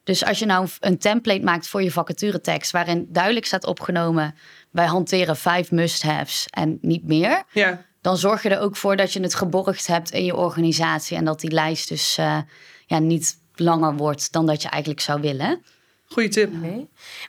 Dus 0.04 0.24
als 0.24 0.38
je 0.38 0.46
nou 0.46 0.68
een 0.80 0.98
template 0.98 1.42
maakt 1.42 1.68
voor 1.68 1.82
je 1.82 1.90
vacaturetekst, 1.90 2.70
waarin 2.70 3.06
duidelijk 3.08 3.46
staat 3.46 3.66
opgenomen: 3.66 4.34
wij 4.70 4.86
hanteren 4.86 5.36
vijf 5.36 5.70
must-haves 5.70 6.46
en 6.50 6.78
niet 6.80 7.04
meer 7.04 7.42
ja. 7.52 7.84
Dan 8.02 8.16
zorg 8.16 8.42
je 8.42 8.48
er 8.48 8.60
ook 8.60 8.76
voor 8.76 8.96
dat 8.96 9.12
je 9.12 9.20
het 9.20 9.34
geborgd 9.34 9.86
hebt 9.86 10.10
in 10.10 10.24
je 10.24 10.36
organisatie. 10.36 11.16
En 11.16 11.24
dat 11.24 11.40
die 11.40 11.50
lijst 11.50 11.88
dus 11.88 12.18
eh, 12.18 12.38
ja, 12.86 12.98
niet 12.98 13.36
langer 13.54 13.96
wordt 13.96 14.32
dan 14.32 14.46
dat 14.46 14.62
je 14.62 14.68
eigenlijk 14.68 15.02
zou 15.02 15.20
willen. 15.20 15.62
Goeie 16.06 16.28
tip. 16.28 16.52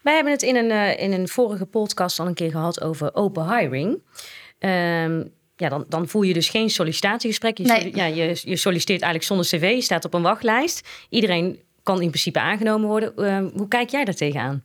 Wij 0.04 0.14
hebben 0.14 0.34
het 0.34 0.42
in 0.42 0.56
een, 0.56 0.72
eh, 0.72 1.04
in 1.04 1.12
een 1.12 1.28
vorige 1.28 1.66
podcast 1.66 2.20
al 2.20 2.28
een 2.28 2.34
keer 2.34 2.52
gehad 2.52 2.82
over 2.82 3.16
open 3.16 3.58
hiring. 3.58 4.02
Ehm, 4.60 5.24
ja, 5.56 5.70
dan, 5.70 5.86
dan 5.90 6.08
voer 6.08 6.26
je 6.26 6.34
dus 6.34 6.50
geen 6.50 6.70
sollicitatiegesprek. 6.70 7.58
Je, 7.58 7.64
Nee. 7.64 7.96
ja, 7.96 8.06
je, 8.06 8.40
je 8.44 8.56
solliciteert 8.56 9.02
eigenlijk 9.02 9.24
zonder 9.24 9.46
cv, 9.46 9.76
je 9.76 9.82
staat 9.82 10.06
op 10.06 10.14
een 10.14 10.22
wachtlijst. 10.22 10.88
Iedereen 11.10 11.60
kan 11.84 12.02
in 12.02 12.10
principe 12.10 12.40
aangenomen 12.40 12.88
worden. 12.88 13.16
Ehm, 13.18 13.50
hoe 13.54 13.68
kijk 13.68 13.90
jij 13.90 14.06
daar 14.06 14.16
tegenaan? 14.16 14.64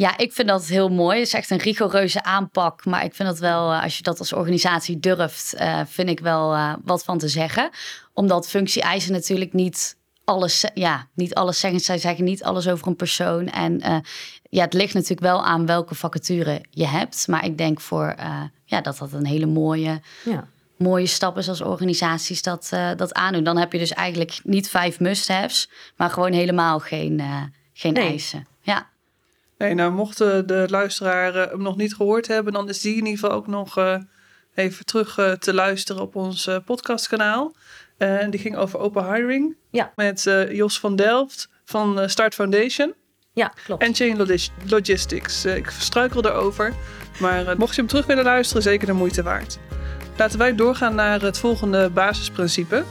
Ja, 0.00 0.18
ik 0.18 0.32
vind 0.32 0.48
dat 0.48 0.66
heel 0.66 0.88
mooi. 0.88 1.18
Het 1.18 1.26
is 1.26 1.32
echt 1.32 1.50
een 1.50 1.58
rigoureuze 1.58 2.22
aanpak. 2.22 2.84
Maar 2.84 3.04
ik 3.04 3.14
vind 3.14 3.28
dat 3.28 3.38
wel, 3.38 3.72
eh, 3.72 3.82
als 3.82 3.96
je 3.96 4.02
dat 4.02 4.18
als 4.18 4.32
organisatie 4.32 5.00
durft, 5.00 5.54
eh, 5.54 5.80
vind 5.86 6.08
ik 6.08 6.20
wel 6.20 6.54
eh, 6.54 6.74
wat 6.84 7.04
van 7.04 7.18
te 7.18 7.28
zeggen. 7.28 7.70
Omdat 8.12 8.48
functie-eisen 8.48 9.12
natuurlijk 9.12 9.52
niet 9.52 9.96
alles, 10.24 10.64
ja, 10.74 11.06
niet 11.14 11.34
alles 11.34 11.60
zeggen. 11.60 11.80
Zij 11.80 11.98
zeggen 11.98 12.24
niet 12.24 12.42
alles 12.42 12.68
over 12.68 12.86
een 12.86 12.96
persoon. 12.96 13.46
En 13.48 14.02
ja, 14.42 14.64
het 14.64 14.72
ligt 14.74 14.94
natuurlijk 14.94 15.20
wel 15.20 15.44
aan 15.44 15.66
welke 15.66 15.94
vacature 15.94 16.64
je 16.70 16.86
hebt. 16.86 17.28
Maar 17.28 17.44
ik 17.44 17.58
denk 17.58 17.80
voor, 17.80 18.14
ja, 18.64 18.80
dat 18.80 18.98
dat 18.98 19.12
een 19.12 19.26
hele 19.26 19.46
mooie, 19.46 20.00
Ja. 20.24 20.48
mooie 20.76 21.06
stap 21.06 21.38
is 21.38 21.48
als 21.48 21.60
organisaties 21.60 22.42
dat, 22.42 22.68
eh, 22.72 22.90
dat 22.96 23.14
aandoen. 23.14 23.44
Dan 23.44 23.56
heb 23.56 23.72
je 23.72 23.78
dus 23.78 23.92
eigenlijk 23.92 24.40
niet 24.42 24.68
vijf 24.68 25.00
must-haves, 25.00 25.70
maar 25.96 26.10
gewoon 26.10 26.32
helemaal 26.32 26.78
geen, 26.78 27.22
geen 27.72 27.92
Nee. 27.92 28.08
eisen. 28.08 28.46
Ja. 28.62 28.88
Nee, 29.60 29.74
nou, 29.74 29.92
mochten 29.92 30.46
de 30.46 30.66
luisteraar 30.70 31.34
eh, 31.34 31.50
hem 31.50 31.62
nog 31.62 31.76
niet 31.76 31.94
gehoord 31.94 32.26
hebben, 32.26 32.52
dan 32.52 32.68
is 32.68 32.80
die 32.80 32.90
in 32.96 33.06
ieder 33.06 33.18
geval 33.20 33.30
ook 33.36 33.46
nog 33.46 33.78
eh, 33.78 33.96
even 34.54 34.84
terug 34.84 35.18
eh, 35.18 35.32
te 35.32 35.54
luisteren 35.54 36.02
op 36.02 36.16
ons 36.16 36.48
podcastkanaal. 36.64 37.54
En 37.98 38.30
die 38.30 38.40
ging 38.40 38.56
over 38.56 38.78
open 38.78 39.14
hiring 39.14 39.56
Ja. 39.70 39.92
met 39.96 40.22
Jos 40.50 40.80
van 40.80 40.96
Delft 40.96 41.48
van 41.64 42.08
Start 42.10 42.34
Foundation 42.34 42.94
Ja, 43.32 43.52
klopt. 43.64 43.82
en 43.82 43.94
Chain 43.94 44.16
Logis- 44.16 44.50
Logistics. 44.68 45.44
Ik 45.44 45.70
struikel 45.70 46.24
erover, 46.24 46.74
maar 47.20 47.56
mocht 47.58 47.74
je 47.74 47.80
hem 47.80 47.90
terug 47.90 48.06
willen 48.06 48.24
luisteren, 48.24 48.62
zeker 48.62 48.86
de 48.86 48.92
moeite 48.92 49.22
waard. 49.22 49.58
Laten 50.16 50.38
wij 50.38 50.54
doorgaan 50.54 50.94
naar 50.94 51.20
het 51.22 51.38
volgende 51.38 51.90
basisprincipe. 51.90 52.84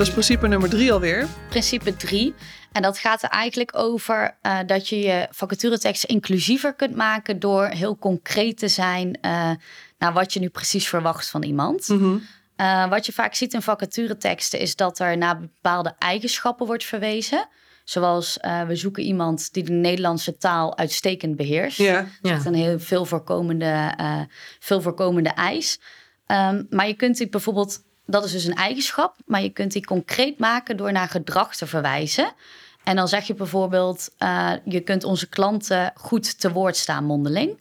Dat 0.00 0.08
is 0.08 0.14
principe 0.14 0.48
nummer 0.48 0.68
drie 0.68 0.92
alweer. 0.92 1.28
principe 1.48 1.96
3. 1.96 2.34
En 2.72 2.82
dat 2.82 2.98
gaat 2.98 3.22
er 3.22 3.28
eigenlijk 3.28 3.76
over 3.78 4.36
eh, 4.42 4.58
dat 4.66 4.88
je 4.88 4.98
je 4.98 5.26
vacaturetekst 5.30 6.04
inclusiever 6.04 6.74
kunt 6.74 6.96
maken 6.96 7.38
door 7.38 7.66
heel 7.66 7.98
concreet 7.98 8.58
te 8.58 8.68
zijn 8.68 9.20
eh, 9.20 9.50
naar 9.98 10.12
wat 10.12 10.32
je 10.32 10.40
nu 10.40 10.48
precies 10.48 10.88
verwacht 10.88 11.30
van 11.30 11.42
iemand. 11.42 11.88
Eh, 12.56 12.88
wat 12.88 13.06
je 13.06 13.12
vaak 13.12 13.34
ziet 13.34 13.54
in 13.54 13.62
vacatureteksten 13.62 14.58
is 14.58 14.76
dat 14.76 14.98
er 14.98 15.16
naar 15.18 15.40
bepaalde 15.40 15.94
eigenschappen 15.98 16.66
wordt 16.66 16.84
verwezen. 16.84 17.48
Zoals 17.84 18.38
eh, 18.38 18.62
we 18.62 18.76
zoeken 18.76 19.02
iemand 19.02 19.52
die 19.52 19.62
de 19.62 19.72
Nederlandse 19.72 20.36
taal 20.36 20.76
uitstekend 20.76 21.36
beheerst. 21.36 21.78
Ja, 21.78 22.06
Dat 22.22 22.38
is 22.38 22.44
een 22.44 22.54
heel 22.54 22.78
veel 22.78 23.04
voorkomende, 23.04 23.94
eh, 23.96 24.20
veel 24.58 24.80
voorkomende 24.80 25.30
eis. 25.30 25.80
Ehm, 26.26 26.62
maar 26.68 26.86
je 26.86 26.94
kunt 26.94 27.16
die 27.16 27.28
bijvoorbeeld, 27.28 27.82
dat 28.10 28.24
is 28.24 28.32
dus 28.32 28.44
een 28.44 28.54
eigenschap, 28.54 29.16
maar 29.26 29.42
je 29.42 29.50
kunt 29.50 29.72
die 29.72 29.84
concreet 29.84 30.38
maken 30.38 30.76
door 30.76 30.92
naar 30.92 31.08
gedrag 31.08 31.56
te 31.56 31.66
verwijzen. 31.66 32.32
En 32.84 32.96
dan 32.96 33.08
zeg 33.08 33.26
je 33.26 33.34
bijvoorbeeld, 33.34 34.10
eh, 34.18 34.52
je 34.64 34.80
kunt 34.80 35.04
onze 35.04 35.28
klanten 35.28 35.92
goed 35.94 36.40
te 36.40 36.52
woord 36.52 36.76
staan 36.76 37.04
mondeling. 37.04 37.60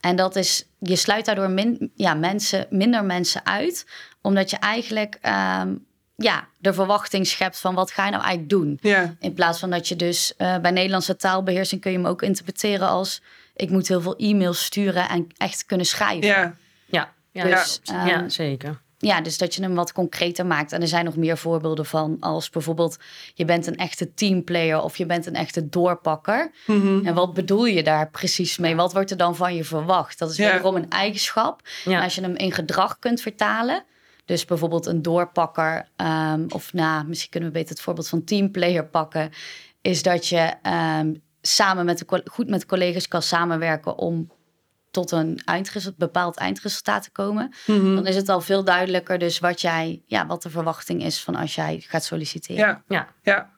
En 0.00 0.16
dat 0.16 0.36
is, 0.36 0.66
je 0.78 0.96
sluit 0.96 1.24
daardoor 1.24 1.50
min, 1.50 1.92
ja, 1.94 2.14
mensen, 2.14 2.66
minder 2.70 3.04
mensen 3.04 3.46
uit, 3.46 3.86
omdat 4.20 4.50
je 4.50 4.56
eigenlijk 4.56 5.18
ehm, 5.20 5.74
ja, 6.16 6.48
de 6.58 6.72
verwachting 6.72 7.26
schept 7.26 7.58
van 7.60 7.74
wat 7.74 7.90
ga 7.90 8.04
je 8.04 8.10
nou 8.10 8.22
eigenlijk 8.22 8.50
doen. 8.50 8.78
ja, 8.82 9.14
In 9.20 9.32
plaats 9.32 9.58
van 9.58 9.70
dat 9.70 9.88
je 9.88 9.96
dus 9.96 10.36
eh, 10.36 10.58
bij 10.58 10.70
Nederlandse 10.70 11.16
taalbeheersing 11.16 11.80
kun 11.80 11.90
je 11.90 11.96
hem 11.96 12.06
ook 12.06 12.22
interpreteren 12.22 12.88
als 12.88 13.22
ik 13.56 13.70
moet 13.70 13.88
heel 13.88 14.00
veel 14.00 14.16
e-mails 14.16 14.64
sturen 14.64 15.08
en 15.08 15.26
echt 15.36 15.66
kunnen 15.66 15.86
schrijven. 15.86 16.28
ja. 16.28 16.54
Ja, 16.86 17.12
ja, 17.30 17.44
Dus, 17.44 17.80
ja, 17.82 17.98
ehm, 17.98 18.06
ja, 18.08 18.28
zeker. 18.28 18.80
Ja, 19.06 19.20
dus 19.20 19.38
dat 19.38 19.54
je 19.54 19.62
hem 19.62 19.74
wat 19.74 19.92
concreter 19.92 20.46
maakt. 20.46 20.72
En 20.72 20.80
er 20.80 20.88
zijn 20.88 21.04
nog 21.04 21.16
meer 21.16 21.36
voorbeelden 21.38 21.86
van, 21.86 22.16
als 22.20 22.50
bijvoorbeeld 22.50 22.96
je 23.34 23.44
bent 23.44 23.66
een 23.66 23.76
echte 23.76 24.14
teamplayer 24.14 24.82
of 24.82 24.96
je 24.96 25.06
bent 25.06 25.26
een 25.26 25.34
echte 25.34 25.68
doorpakker. 25.68 26.50
Mhm. 26.66 27.06
En 27.06 27.14
wat 27.14 27.34
bedoel 27.34 27.64
je 27.66 27.82
daar 27.82 28.10
precies 28.10 28.58
mee? 28.58 28.76
Wat 28.76 28.92
wordt 28.92 29.10
er 29.10 29.16
dan 29.16 29.36
van 29.36 29.54
je 29.54 29.64
verwacht? 29.64 30.18
Dat 30.18 30.30
is 30.30 30.36
Ja. 30.36 30.50
wederom 30.50 30.76
een 30.76 30.90
eigenschap. 30.90 31.60
Ja. 31.84 31.96
En 31.98 32.02
als 32.02 32.14
je 32.14 32.20
hem 32.20 32.34
in 32.36 32.52
gedrag 32.52 32.98
kunt 32.98 33.20
vertalen, 33.20 33.84
dus 34.24 34.44
bijvoorbeeld 34.44 34.86
een 34.86 35.02
doorpakker, 35.02 35.88
ehm, 35.96 36.44
of 36.48 36.72
nou, 36.72 37.06
misschien 37.06 37.30
kunnen 37.30 37.48
we 37.48 37.54
beter 37.58 37.70
het 37.74 37.80
voorbeeld 37.80 38.08
van 38.08 38.24
teamplayer 38.24 38.86
pakken, 38.86 39.30
is 39.82 40.02
dat 40.02 40.26
je 40.26 40.52
ehm, 40.62 41.14
samen 41.40 41.84
met 41.84 41.98
de, 41.98 42.22
goed 42.30 42.48
met 42.48 42.66
collega's 42.66 43.08
kan 43.08 43.22
samenwerken 43.22 43.98
om 43.98 44.30
tot 44.96 45.10
een 45.10 45.40
eindresultaat, 45.44 45.98
bepaald 45.98 46.36
eindresultaat 46.36 47.02
te 47.02 47.10
komen. 47.10 47.54
Mhm. 47.66 47.94
Dan 47.94 48.06
is 48.06 48.16
het 48.16 48.28
al 48.28 48.40
veel 48.40 48.64
duidelijker 48.64 49.18
dus 49.18 49.38
wat 49.38 49.60
jij, 49.60 50.02
ja, 50.06 50.26
wat 50.26 50.42
de 50.42 50.50
verwachting 50.50 51.02
is 51.04 51.22
van 51.22 51.34
als 51.34 51.54
jij 51.54 51.84
gaat 51.88 52.04
solliciteren. 52.04 52.66
ja. 52.66 52.82
Ja, 52.88 53.08
Ja. 53.22 53.54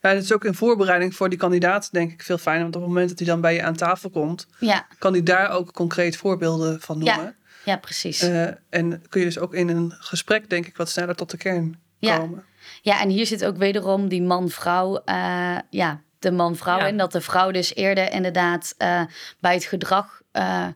Ja, 0.00 0.12
dat 0.14 0.22
is 0.22 0.32
ook 0.32 0.44
in 0.44 0.54
voorbereiding 0.54 1.14
voor 1.14 1.28
die 1.28 1.38
kandidaat 1.38 1.92
denk 1.92 2.12
ik 2.12 2.22
veel 2.22 2.38
fijner. 2.38 2.62
Want 2.62 2.76
op 2.76 2.80
het 2.80 2.90
moment 2.90 3.08
dat 3.08 3.18
hij 3.18 3.26
dan 3.28 3.40
bij 3.40 3.54
je 3.54 3.62
aan 3.62 3.74
tafel 3.76 4.10
komt, 4.10 4.46
ja, 4.58 4.86
kan 4.98 5.12
hij 5.12 5.22
daar 5.22 5.50
ook 5.50 5.72
concreet 5.72 6.16
voorbeelden 6.16 6.80
van 6.80 6.98
noemen. 6.98 7.36
ja, 7.64 7.76
precies. 7.76 8.20
Eh, 8.20 8.46
en 8.70 9.02
kun 9.08 9.20
je 9.20 9.26
dus 9.26 9.38
ook 9.38 9.54
in 9.54 9.68
een 9.68 9.92
gesprek 9.98 10.50
denk 10.50 10.66
ik 10.66 10.76
wat 10.76 10.88
sneller 10.88 11.14
tot 11.14 11.30
de 11.30 11.36
kern 11.36 11.80
Ja. 11.98 12.18
komen. 12.18 12.44
Ja, 12.82 13.00
en 13.00 13.08
hier 13.08 13.26
zit 13.26 13.44
ook 13.44 13.56
wederom 13.56 14.08
die 14.08 14.22
man-vrouw, 14.22 14.96
eh, 15.04 15.58
ja, 15.70 16.00
de 16.18 16.30
man-vrouw 16.30 16.78
Ja. 16.78 16.86
in. 16.86 16.96
Dat 16.96 17.12
de 17.12 17.20
vrouw 17.20 17.50
dus 17.50 17.74
eerder 17.74 18.12
inderdaad 18.12 18.74
eh, 18.78 19.02
bij 19.40 19.54
het 19.54 19.64
gedrag, 19.64 20.20
eh, 20.32 20.66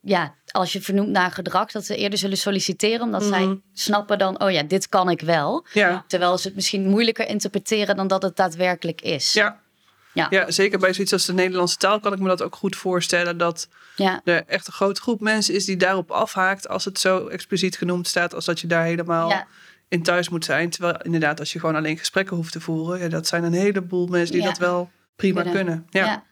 ja, 0.00 0.34
als 0.50 0.72
je 0.72 0.80
vernoemt 0.82 1.08
naar 1.08 1.30
gedrag, 1.30 1.70
dat 1.70 1.84
ze 1.84 1.96
eerder 1.96 2.18
zullen 2.18 2.36
solliciteren, 2.38 3.00
omdat 3.00 3.20
Mhm. 3.20 3.30
zij 3.30 3.60
snappen 3.72 4.18
dan, 4.18 4.40
oh 4.42 4.50
ja, 4.50 4.62
dit 4.62 4.88
kan 4.88 5.10
ik 5.10 5.20
wel. 5.20 5.66
Ja. 5.72 6.04
Terwijl 6.08 6.38
ze 6.38 6.46
het 6.46 6.56
misschien 6.56 6.88
moeilijker 6.88 7.28
interpreteren 7.28 7.96
dan 7.96 8.06
dat 8.08 8.22
het 8.22 8.36
daadwerkelijk 8.36 9.00
is. 9.00 9.32
Ja. 9.32 9.60
Ja. 10.12 10.26
ja, 10.30 10.50
zeker 10.50 10.78
bij 10.78 10.92
zoiets 10.92 11.12
als 11.12 11.24
de 11.26 11.32
Nederlandse 11.32 11.76
taal 11.76 12.00
kan 12.00 12.12
ik 12.12 12.18
me 12.18 12.28
dat 12.28 12.42
ook 12.42 12.56
goed 12.56 12.76
voorstellen. 12.76 13.38
Dat 13.38 13.68
Ja, 13.96 14.20
er 14.24 14.44
echt 14.46 14.66
een 14.66 14.72
grote 14.72 15.00
groep 15.00 15.20
mensen 15.20 15.54
is 15.54 15.64
die 15.64 15.76
daarop 15.76 16.10
afhaakt 16.10 16.68
als 16.68 16.84
het 16.84 16.98
zo 16.98 17.26
expliciet 17.26 17.76
genoemd 17.76 18.08
staat. 18.08 18.34
Als 18.34 18.44
dat 18.44 18.60
je 18.60 18.66
daar 18.66 18.84
helemaal 18.84 19.28
Ja. 19.28 19.46
in 19.88 20.02
thuis 20.02 20.28
moet 20.28 20.44
zijn. 20.44 20.70
Terwijl 20.70 20.96
inderdaad, 21.02 21.40
als 21.40 21.52
je 21.52 21.60
gewoon 21.60 21.76
alleen 21.76 21.98
gesprekken 21.98 22.36
hoeft 22.36 22.52
te 22.52 22.60
voeren. 22.60 22.98
Ja, 23.00 23.08
dat 23.08 23.26
zijn 23.26 23.44
een 23.44 23.52
heleboel 23.52 24.06
mensen 24.06 24.34
die 24.34 24.44
dat 24.44 24.58
wel 24.58 24.90
prima 25.16 25.42
Kunnen. 25.42 25.56
kunnen. 25.64 25.86
Ja. 25.90 26.24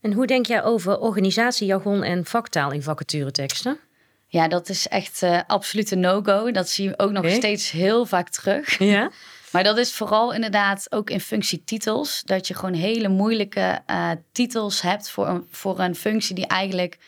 En 0.00 0.12
hoe 0.12 0.26
denk 0.26 0.46
jij 0.46 0.62
over 0.62 0.98
organisatiejargon 0.98 2.02
en 2.02 2.24
vaktaal 2.24 2.72
in 2.72 2.82
vacatureteksten? 2.82 3.78
Ja, 4.26 4.48
dat 4.48 4.68
is 4.68 4.88
echt 4.88 5.22
eh 5.22 5.40
absoluut 5.46 5.90
een 5.90 6.00
no-go. 6.00 6.50
Dat 6.50 6.68
zie 6.68 6.88
je 6.88 6.98
ook 6.98 7.10
nog 7.10 7.30
steeds 7.30 7.70
heel 7.70 8.06
vaak 8.06 8.28
terug. 8.28 8.78
Ja. 8.78 9.10
Maar 9.52 9.64
dat 9.64 9.78
is 9.78 9.94
vooral 9.94 10.32
inderdaad 10.34 10.86
ook 10.92 11.10
in 11.10 11.20
functie 11.20 11.64
titels. 11.64 12.22
Dat 12.24 12.48
je 12.48 12.54
gewoon 12.54 12.74
hele 12.74 13.08
moeilijke 13.08 13.80
eh, 13.86 14.10
titels 14.32 14.80
hebt 14.80 15.10
voor 15.10 15.28
een, 15.28 15.46
voor 15.50 15.78
een 15.78 15.94
functie 15.94 16.34
die 16.34 16.46
eigenlijk 16.46 16.98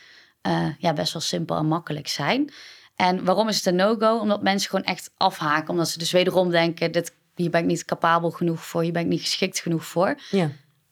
eh, 0.41 0.67
ja, 0.79 0.93
best 0.93 1.13
wel 1.13 1.23
simpel 1.23 1.57
en 1.57 1.67
makkelijk 1.67 2.09
zijn. 2.09 2.53
En 2.97 3.25
waarom 3.25 3.49
is 3.49 3.57
het 3.57 3.67
een 3.67 3.77
no-go? 3.77 4.19
Omdat 4.19 4.43
mensen 4.43 4.71
gewoon 4.71 4.85
echt 4.85 5.11
afhaken. 5.17 5.69
Omdat 5.69 5.89
ze 5.89 5.99
dus 5.99 6.11
wederom 6.11 6.51
denken, 6.51 6.93
dit, 6.93 7.15
hier 7.35 7.51
ben 7.51 7.61
ik 7.61 7.67
niet 7.67 7.85
capabel 7.85 8.31
genoeg 8.31 8.65
voor. 8.65 8.83
Hier 8.83 8.93
ben 8.93 9.03
ik 9.03 9.09
niet 9.09 9.21
geschikt 9.21 9.61
genoeg 9.61 9.85
voor. 9.85 10.15
Ja, 10.31 10.51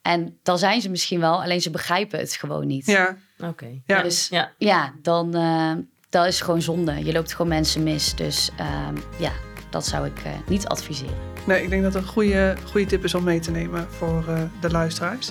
En 0.08 0.38
dan 0.42 0.58
zijn 0.58 0.80
ze 0.80 0.90
misschien 0.90 1.20
wel, 1.20 1.42
alleen 1.42 1.60
ze 1.60 1.70
begrijpen 1.70 2.18
het 2.18 2.32
gewoon 2.32 2.66
niet. 2.66 2.86
Ja. 2.86 3.16
oké. 3.44 3.80
Ja. 3.86 4.02
Dus 4.02 4.28
Ja. 4.28 4.52
ja, 4.58 4.92
dan 5.02 5.34
eh, 5.34 5.72
dat 6.08 6.26
is 6.26 6.40
gewoon 6.40 6.62
zonde. 6.62 7.04
Je 7.04 7.12
loopt 7.12 7.32
gewoon 7.32 7.48
mensen 7.48 7.82
mis. 7.82 8.14
Dus 8.14 8.50
ehm, 8.56 8.96
ja, 9.18 9.32
dat 9.70 9.86
zou 9.86 10.06
ik 10.06 10.18
eh, 10.24 10.32
niet 10.46 10.66
adviseren. 10.66 11.16
Nee, 11.46 11.62
ik 11.62 11.70
denk 11.70 11.82
dat 11.82 11.94
het 11.94 12.02
een 12.02 12.08
goede, 12.08 12.56
goede 12.70 12.86
tip 12.86 13.04
is 13.04 13.14
om 13.14 13.24
mee 13.24 13.40
te 13.40 13.50
nemen 13.50 13.86
voor 13.90 14.24
eh, 14.28 14.42
de 14.60 14.70
luisteraars. 14.70 15.30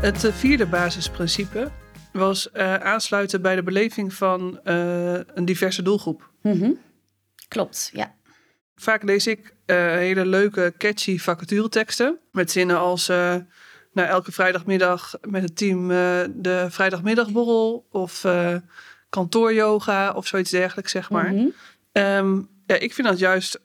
Het 0.00 0.30
vierde 0.32 0.66
basisprincipe 0.66 1.70
was 2.12 2.50
eh, 2.50 2.74
aansluiten 2.74 3.42
bij 3.42 3.54
de 3.54 3.62
beleving 3.62 4.14
van 4.14 4.60
eh, 4.64 5.12
een 5.12 5.44
diverse 5.44 5.82
doelgroep. 5.82 6.30
Mhm. 6.42 6.70
Klopt, 7.48 7.90
ja. 7.92 8.14
Vaak 8.76 9.02
lees 9.02 9.26
ik 9.26 9.54
eh, 9.66 9.76
hele 9.76 10.26
leuke, 10.26 10.74
catchy 10.78 11.18
vacatureteksten. 11.18 12.18
Met 12.32 12.50
zinnen 12.50 12.78
als 12.78 13.08
eh 13.08 13.36
nou, 13.92 14.08
elke 14.08 14.32
vrijdagmiddag 14.32 15.14
met 15.20 15.42
het 15.42 15.56
team 15.56 15.90
eh, 15.90 15.96
de 16.34 16.66
vrijdagmiddagborrel. 16.70 17.86
Of 17.90 18.24
kantooryoga 19.08 20.12
of 20.12 20.26
zoiets 20.26 20.50
dergelijks, 20.50 20.90
zeg 20.90 21.10
maar. 21.10 21.32
Mhm. 21.32 21.46
Ehm, 21.92 22.40
ja, 22.66 22.74
ik 22.74 22.94
vind 22.94 23.08
dat 23.08 23.18
juist 23.18 23.60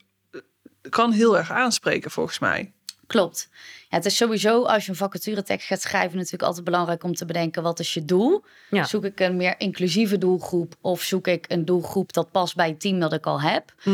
kan 0.89 1.11
heel 1.11 1.38
erg 1.38 1.51
aanspreken 1.51 2.11
volgens 2.11 2.39
mij. 2.39 2.73
Klopt. 3.12 3.50
Ja, 3.89 3.98
het 3.98 4.06
is 4.06 4.15
sowieso 4.15 4.63
als 4.63 4.86
je 4.86 4.91
een 4.91 4.98
vacaturetekst 4.98 5.68
gaat 5.68 5.82
schrijven 5.82 6.15
natuurlijk 6.18 6.44
altijd 6.44 6.65
belangrijk 6.65 7.03
om 7.03 7.13
te 7.15 7.25
bedenken 7.25 7.63
wat 7.63 7.80
is 7.80 7.94
je 7.94 8.06
doel. 8.06 8.44
Ja. 8.70 8.84
Zoek 8.84 9.03
ik 9.06 9.20
een 9.20 9.36
meer 9.38 9.56
inclusieve 9.58 10.18
doelgroep 10.18 10.75
of 10.82 11.01
zoek 11.01 11.27
ik 11.27 11.46
een 11.48 11.65
doelgroep 11.65 12.13
dat 12.13 12.32
past 12.32 12.56
bij 12.56 12.68
het 12.68 12.80
team 12.80 13.00
dat 13.00 13.13
ik 13.13 13.25
al 13.25 13.41
heb. 13.41 13.74
Eh, 13.84 13.89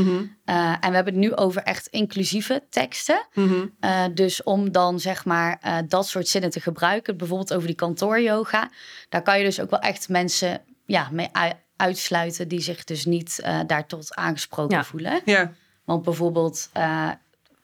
en 0.80 0.90
we 0.90 0.96
hebben 0.96 1.06
het 1.14 1.16
nu 1.24 1.36
over 1.36 1.62
echt 1.62 1.88
inclusieve 1.88 2.64
teksten. 2.70 3.28
Mhm. 3.34 3.66
Eh, 3.80 4.04
dus 4.14 4.44
om 4.44 4.72
dan 4.72 5.00
zeg 5.00 5.26
maar 5.26 5.58
eh, 5.62 5.78
dat 5.88 6.08
soort 6.08 6.28
zinnen 6.28 6.50
te 6.50 6.60
gebruiken, 6.60 7.18
bijvoorbeeld 7.18 7.54
over 7.54 7.68
die 7.68 7.76
kantooryoga, 7.76 8.70
daar 9.10 9.22
kan 9.22 9.38
je 9.38 9.44
dus 9.44 9.60
ook 9.60 9.70
wel 9.70 9.80
echt 9.80 10.10
mensen 10.10 10.62
ja, 10.86 11.08
mee 11.12 11.30
ui- 11.32 11.54
uitsluiten 11.76 12.48
die 12.48 12.62
zich 12.62 12.84
dus 12.84 13.06
niet 13.06 13.42
daartot 13.68 14.16
aangesproken 14.16 14.78
Ja. 14.78 14.84
voelen. 14.84 15.22
Ja, 15.26 15.54
Want 15.86 16.04
bijvoorbeeld 16.04 16.70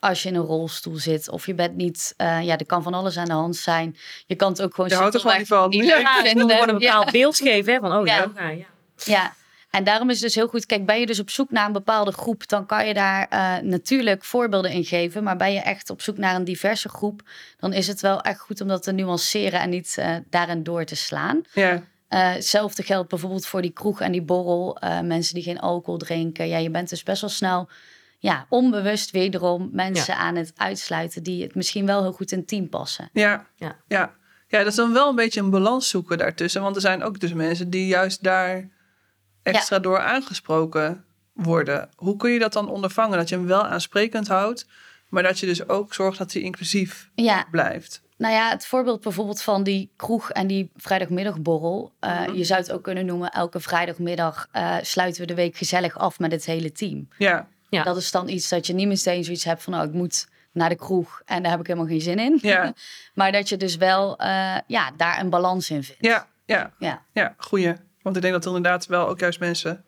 als 0.04 0.24
je 0.24 0.30
in 0.30 0.36
een 0.36 0.42
rolstoel 0.42 0.96
zit 0.98 1.30
of 1.30 1.46
je 1.46 1.54
bent 1.54 1.76
niet, 1.76 2.14
eh, 2.18 2.44
ja, 2.44 2.58
er 2.58 2.66
kan 2.66 2.84
van 2.84 2.94
alles 2.94 3.18
aan 3.18 3.26
de 3.26 3.32
hand 3.34 3.56
zijn. 3.56 3.98
Je 4.26 4.36
kan 4.36 4.52
het 4.52 4.62
ook 4.62 4.74
gewoon 4.76 4.90
Je 4.90 4.96
houdt 4.96 5.14
er 5.14 5.20
gewoon 5.20 5.38
niet 5.38 5.48
van. 5.48 5.70
leuk 5.70 5.84
Ja, 5.84 5.98
je 5.98 6.22
vinden. 6.28 6.42
moet 6.46 6.52
gewoon 6.52 6.70
een 6.70 6.80
Ja. 6.80 6.88
bepaald 6.94 7.12
beeld 7.12 7.38
geven 7.38 7.74
hè, 7.74 7.80
van, 7.80 7.94
oh 7.96 8.06
ja, 8.06 8.32
Ja. 8.36 8.66
ja, 9.06 9.34
en 9.70 9.84
daarom 9.84 10.10
is 10.10 10.16
het 10.16 10.24
dus 10.26 10.36
heel 10.36 10.48
goed. 10.48 10.66
Kijk, 10.66 10.86
ben 10.86 11.00
je 11.00 11.06
dus 11.06 11.20
op 11.20 11.30
zoek 11.30 11.52
naar 11.52 11.66
een 11.66 11.72
bepaalde 11.72 12.12
groep, 12.12 12.48
dan 12.48 12.66
kan 12.66 12.88
je 12.88 12.94
daar 12.94 13.28
eh, 13.30 13.58
natuurlijk 13.64 14.24
voorbeelden 14.24 14.72
in 14.72 14.84
geven. 14.86 15.24
Maar 15.24 15.38
ben 15.38 15.54
je 15.54 15.60
echt 15.60 15.90
op 15.90 16.02
zoek 16.02 16.18
naar 16.18 16.36
een 16.36 16.44
diverse 16.44 16.90
groep, 16.90 17.22
dan 17.60 17.74
is 17.74 17.88
het 17.88 18.02
wel 18.02 18.22
echt 18.22 18.40
goed 18.40 18.62
om 18.62 18.68
dat 18.68 18.84
te 18.84 18.92
nuanceren 18.92 19.60
en 19.60 19.70
niet 19.70 19.96
eh, 19.98 20.16
daarin 20.30 20.64
door 20.64 20.86
te 20.86 20.96
slaan. 20.96 21.42
ja, 21.54 21.84
Eh, 22.08 22.32
hetzelfde 22.34 22.84
geldt 22.84 23.10
bijvoorbeeld 23.10 23.46
voor 23.46 23.62
die 23.62 23.72
kroeg 23.72 24.02
en 24.02 24.12
die 24.12 24.22
borrel. 24.22 24.78
eh, 24.80 25.00
mensen 25.00 25.34
die 25.34 25.44
geen 25.44 25.60
alcohol 25.60 25.98
drinken. 26.00 26.48
Ja, 26.48 26.58
je 26.58 26.70
bent 26.70 26.90
dus 26.90 27.04
best 27.04 27.22
wel 27.22 27.30
snel, 27.30 27.70
ja, 28.30 28.46
onbewust 28.50 29.12
wederom 29.12 29.70
mensen 29.72 30.16
aan 30.18 30.36
het 30.36 30.52
uitsluiten 30.56 31.24
die 31.24 31.44
het 31.44 31.56
misschien 31.56 31.86
wel 31.86 32.02
heel 32.02 32.12
goed 32.12 32.32
in 32.32 32.38
het 32.38 32.48
team 32.48 32.70
passen. 32.70 33.10
ja, 33.14 33.48
Ja. 33.56 33.76
ja. 33.88 34.14
Ja, 34.48 34.58
dat 34.60 34.68
is 34.68 34.76
dan 34.76 34.94
wel 34.94 35.10
een 35.10 35.16
beetje 35.16 35.40
een 35.40 35.50
balans 35.50 35.90
zoeken 35.90 36.18
daartussen. 36.18 36.62
Want 36.62 36.76
er 36.76 36.82
zijn 36.82 37.04
ook 37.04 37.20
dus 37.20 37.34
mensen 37.34 37.70
die 37.70 37.88
juist 37.88 38.24
daar 38.24 38.70
extra 39.44 39.80
door 39.80 40.00
aangesproken 40.00 41.06
worden. 41.34 41.90
Hoe 41.96 42.16
kun 42.18 42.32
je 42.32 42.40
dat 42.40 42.54
dan 42.54 42.70
ondervangen? 42.70 43.18
Dat 43.18 43.30
je 43.30 43.36
hem 43.36 43.46
wel 43.46 43.66
aansprekend 43.66 44.28
houdt, 44.28 44.68
maar 45.10 45.24
dat 45.24 45.40
je 45.40 45.46
dus 45.46 45.68
ook 45.68 45.94
zorgt 45.94 46.18
dat 46.18 46.34
hij 46.34 46.42
inclusief 46.42 47.10
Ja, 47.16 47.46
blijft. 47.52 48.02
Nou 48.18 48.34
ja, 48.34 48.50
het 48.50 48.66
voorbeeld 48.66 49.02
bijvoorbeeld 49.02 49.42
van 49.42 49.64
die 49.64 49.92
kroeg 49.96 50.32
en 50.32 50.48
die 50.48 50.72
vrijdagmiddagborrel. 50.76 51.94
eh, 52.00 52.20
Mhm. 52.22 52.34
Je 52.34 52.44
zou 52.44 52.60
het 52.62 52.72
ook 52.72 52.84
kunnen 52.84 53.06
noemen, 53.06 53.30
elke 53.32 53.60
vrijdagmiddag 53.60 54.48
eh, 54.52 54.76
sluiten 54.82 55.22
we 55.22 55.28
de 55.28 55.34
week 55.36 55.56
gezellig 55.58 55.98
af 55.98 56.20
met 56.20 56.32
het 56.32 56.46
hele 56.46 56.72
team. 56.72 57.08
Ja, 57.18 57.48
Ja. 57.74 57.84
Dat 57.84 57.98
is 57.98 58.12
dan 58.12 58.28
iets 58.30 58.50
dat 58.50 58.68
je 58.68 58.74
niet 58.74 58.88
meteen 58.88 59.24
zoiets 59.24 59.44
hebt 59.44 59.64
van, 59.64 59.74
nou, 59.74 59.88
ik 59.88 59.94
moet 59.94 60.28
naar 60.52 60.70
de 60.70 60.76
kroeg 60.76 61.22
en 61.26 61.42
daar 61.42 61.52
heb 61.52 61.60
ik 61.60 61.68
helemaal 61.68 61.88
geen 61.90 62.02
zin 62.02 62.20
in. 62.20 62.40
ja, 62.42 62.74
maar 63.14 63.32
dat 63.32 63.50
je 63.50 63.58
dus 63.58 63.76
wel 63.76 64.18
eh, 64.18 64.56
ja, 64.68 64.92
daar 64.98 65.20
een 65.20 65.30
balans 65.30 65.70
in 65.70 65.84
vindt. 65.84 66.06
ja, 66.06 66.28
ja, 66.46 66.74
Ja. 66.80 67.02
ja, 67.14 67.34
goeie. 67.38 67.74
Want 68.02 68.16
ik 68.16 68.22
denk 68.22 68.34
dat 68.34 68.46
er 68.46 68.56
inderdaad 68.56 68.86
wel 68.86 69.08
ook 69.08 69.20
juist 69.20 69.40
mensen 69.40 69.86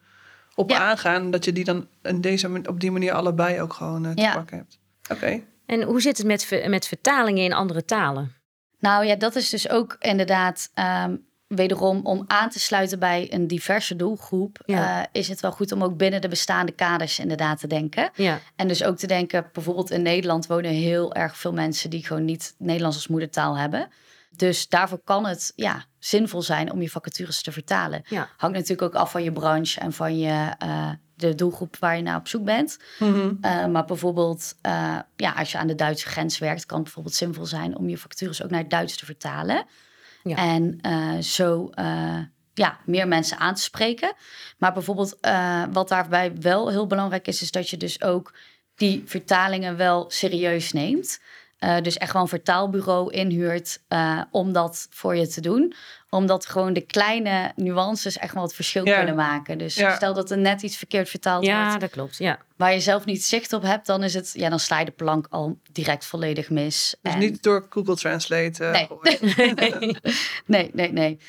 op 0.56 0.70
Ja. 0.70 0.78
aangaan. 0.78 1.32
Dat 1.32 1.46
je 1.46 1.54
die 1.54 1.64
dan 1.64 1.88
in 2.02 2.22
deze, 2.22 2.62
op 2.68 2.80
die 2.80 2.92
manier 2.92 3.12
allebei 3.14 3.62
ook 3.62 3.74
gewoon 3.74 4.06
eh, 4.06 4.12
te 4.12 4.22
Ja. 4.22 4.34
pakken 4.34 4.58
hebt. 4.58 4.80
Oké. 5.12 5.42
En 5.66 5.82
hoe 5.84 6.02
zit 6.02 6.18
het 6.18 6.28
met, 6.28 6.64
met 6.68 6.88
vertalingen 6.88 7.44
in 7.44 7.54
andere 7.54 7.86
talen? 7.86 8.34
Nou 8.80 9.06
ja, 9.06 9.16
dat 9.16 9.36
is 9.36 9.50
dus 9.50 9.70
ook 9.70 9.96
inderdaad 10.00 10.70
ehm, 10.74 11.16
wederom 11.48 12.00
om 12.04 12.24
aan 12.28 12.50
te 12.50 12.60
sluiten 12.60 13.00
bij 13.00 13.34
een 13.34 13.48
diverse 13.48 13.96
doelgroep. 13.96 14.60
Ja. 14.66 15.02
eh, 15.02 15.06
is 15.12 15.28
het 15.28 15.40
wel 15.40 15.52
goed 15.52 15.72
om 15.72 15.84
ook 15.84 15.98
binnen 15.98 16.22
de 16.22 16.28
bestaande 16.28 16.72
kaders 16.72 17.20
inderdaad 17.20 17.60
te 17.60 17.68
denken. 17.68 18.10
Ja, 18.16 18.40
En 18.56 18.68
dus 18.68 18.84
ook 18.84 18.98
te 18.98 19.08
denken, 19.08 19.50
bijvoorbeeld 19.54 19.92
in 19.92 20.02
Nederland 20.02 20.48
wonen 20.48 20.72
heel 20.72 21.14
erg 21.14 21.38
veel 21.38 21.54
mensen 21.54 21.90
die 21.90 22.06
gewoon 22.06 22.26
niet 22.26 22.56
Nederlands 22.58 22.96
als 22.96 23.08
moedertaal 23.08 23.58
hebben. 23.58 23.88
Dus 24.30 24.70
daarvoor 24.70 25.02
kan 25.04 25.26
het 25.26 25.54
ja, 25.56 25.86
zinvol 26.00 26.42
zijn 26.42 26.72
om 26.72 26.82
je 26.82 26.90
vacatures 26.90 27.42
te 27.42 27.52
vertalen. 27.52 28.02
ja. 28.10 28.30
Hangt 28.38 28.56
natuurlijk 28.56 28.82
ook 28.96 29.02
af 29.02 29.12
van 29.12 29.24
je 29.24 29.32
branche 29.32 29.80
en 29.80 29.94
van 29.94 30.18
je, 30.18 30.52
eh, 30.58 30.90
de 31.16 31.36
doelgroep 31.36 31.78
waar 31.80 31.96
je 31.96 32.02
naar 32.02 32.18
op 32.18 32.28
zoek 32.28 32.44
bent. 32.44 32.78
Mhm. 33.00 33.34
Eh, 33.42 33.66
maar 33.66 33.86
bijvoorbeeld, 33.86 34.56
ja, 35.16 35.32
als 35.38 35.52
je 35.52 35.58
aan 35.58 35.68
de 35.68 35.76
Duitse 35.76 36.08
grens 36.08 36.38
werkt, 36.38 36.66
kan 36.66 36.76
het 36.76 36.86
bijvoorbeeld 36.86 37.16
zinvol 37.16 37.46
zijn 37.46 37.78
om 37.78 37.90
je 37.90 37.98
vacatures 37.98 38.44
ook 38.44 38.50
naar 38.50 38.60
het 38.60 38.70
Duits 38.70 38.98
te 38.98 39.06
vertalen. 39.06 39.66
En 40.34 40.80
eh, 40.82 41.18
zo 41.18 41.70
eh, 41.74 42.20
ja, 42.54 42.80
meer 42.86 43.08
mensen 43.08 43.38
aan 43.38 43.56
te 43.56 43.62
spreken. 43.62 44.14
Maar 44.58 44.74
bijvoorbeeld, 44.74 45.18
eh, 45.20 45.64
wat 45.72 45.90
daarbij 45.90 46.36
wel 46.40 46.70
heel 46.70 46.88
belangrijk 46.88 47.28
is, 47.28 47.42
is 47.42 47.52
dat 47.52 47.70
je 47.70 47.78
dus 47.78 48.02
ook 48.02 48.34
die 48.76 49.04
vertalingen 49.06 49.78
wel 49.78 50.06
serieus 50.08 50.72
neemt. 50.72 51.20
Eh, 51.58 51.82
dus 51.82 51.98
echt 51.98 52.14
wel 52.14 52.22
een 52.22 52.28
vertaalbureau 52.28 53.12
inhuurt 53.14 53.82
eh, 53.88 54.22
om 54.32 54.52
dat 54.54 54.88
voor 54.90 55.16
je 55.16 55.28
te 55.28 55.42
doen. 55.42 55.74
Omdat 56.10 56.46
gewoon 56.46 56.74
de 56.74 56.82
kleine 56.82 57.52
nuances 57.56 58.18
echt 58.18 58.34
wel 58.34 58.44
het 58.44 58.54
verschil 58.56 58.86
Ja. 58.86 58.98
kunnen 58.98 59.16
maken. 59.16 59.58
Dus 59.58 59.76
Ja. 59.76 59.96
stel 59.96 60.14
dat 60.14 60.32
er 60.32 60.38
net 60.38 60.62
iets 60.62 60.78
verkeerd 60.78 61.10
vertaald 61.10 61.46
ja 61.46 61.66
wordt 61.66 61.82
dat 61.82 61.90
klopt. 61.90 62.18
Ja. 62.18 62.40
waar 62.58 62.74
je 62.74 62.80
zelf 62.80 63.06
niet 63.06 63.24
zicht 63.24 63.54
op 63.54 63.62
hebt, 63.62 63.86
dan 63.86 64.04
is 64.04 64.14
het, 64.14 64.32
ja, 64.34 64.50
dan 64.50 64.60
sla 64.60 64.80
je 64.80 64.86
de 64.86 64.92
plank 64.92 65.28
al 65.30 65.58
direct 65.72 66.06
volledig 66.06 66.50
mis. 66.50 66.96
Dus 67.02 67.14
En- 67.14 67.20
niet 67.20 67.44
door 67.44 67.66
Google 67.70 67.96
Translate. 67.96 68.66
eh, 68.66 68.72
Nee. 68.72 68.88
nee, 70.46 70.70
nee, 70.74 70.92
nee. 70.92 71.20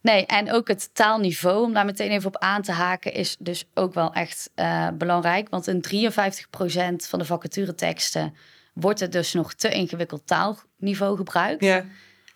Nee, 0.00 0.26
en 0.26 0.52
ook 0.52 0.68
het 0.68 0.94
taalniveau, 0.94 1.62
om 1.64 1.72
daar 1.72 1.84
meteen 1.84 2.10
even 2.10 2.26
op 2.26 2.36
aan 2.38 2.62
te 2.62 2.72
haken, 2.72 3.12
is 3.12 3.36
dus 3.38 3.64
ook 3.74 3.94
wel 3.94 4.12
echt 4.12 4.50
eh, 4.54 4.88
belangrijk. 4.94 5.48
Want 5.48 5.66
in 5.66 5.80
53% 5.80 7.06
van 7.08 7.18
de 7.18 7.24
vacatureteksten 7.24 8.34
wordt 8.74 9.00
er 9.00 9.10
dus 9.10 9.32
nog 9.32 9.54
te 9.54 9.68
ingewikkeld 9.70 10.26
taalniveau 10.26 11.16
gebruikt. 11.16 11.64
ja, 11.64 11.84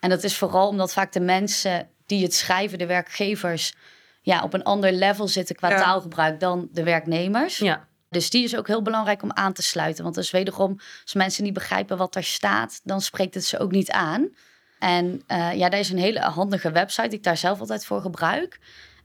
En 0.00 0.10
dat 0.10 0.24
is 0.24 0.36
vooral 0.36 0.68
omdat 0.68 0.92
vaak 0.92 1.12
de 1.12 1.20
mensen 1.20 1.88
die 2.06 2.22
het 2.22 2.34
schrijven, 2.34 2.78
de 2.78 2.86
werkgevers, 2.86 3.74
ja, 4.22 4.42
op 4.42 4.54
een 4.54 4.62
ander 4.64 4.92
level 4.92 5.28
zitten 5.28 5.56
qua 5.56 5.70
Ja. 5.70 5.76
taalgebruik 5.82 6.40
dan 6.40 6.68
de 6.72 6.82
werknemers. 6.82 7.58
ja. 7.58 7.86
Dus 8.10 8.30
die 8.30 8.44
is 8.44 8.56
ook 8.56 8.66
heel 8.66 8.82
belangrijk 8.82 9.22
om 9.22 9.32
aan 9.32 9.52
te 9.52 9.62
sluiten. 9.62 10.02
Want 10.04 10.14
dus 10.14 10.30
wederom, 10.30 10.78
als 11.02 11.14
mensen 11.14 11.44
niet 11.44 11.52
begrijpen 11.52 11.96
wat 11.96 12.14
er 12.16 12.24
staat, 12.24 12.80
dan 12.84 13.00
spreekt 13.00 13.34
het 13.34 13.44
ze 13.44 13.58
ook 13.58 13.70
niet 13.70 13.90
aan. 13.90 14.28
En 14.78 15.22
uh, 15.28 15.54
ja, 15.54 15.68
daar 15.68 15.80
is 15.80 15.90
een 15.90 15.98
hele 15.98 16.20
handige 16.20 16.70
website 16.70 17.08
die 17.08 17.18
ik 17.18 17.24
daar 17.24 17.36
zelf 17.36 17.60
altijd 17.60 17.84
voor 17.84 18.00
gebruik. 18.00 18.58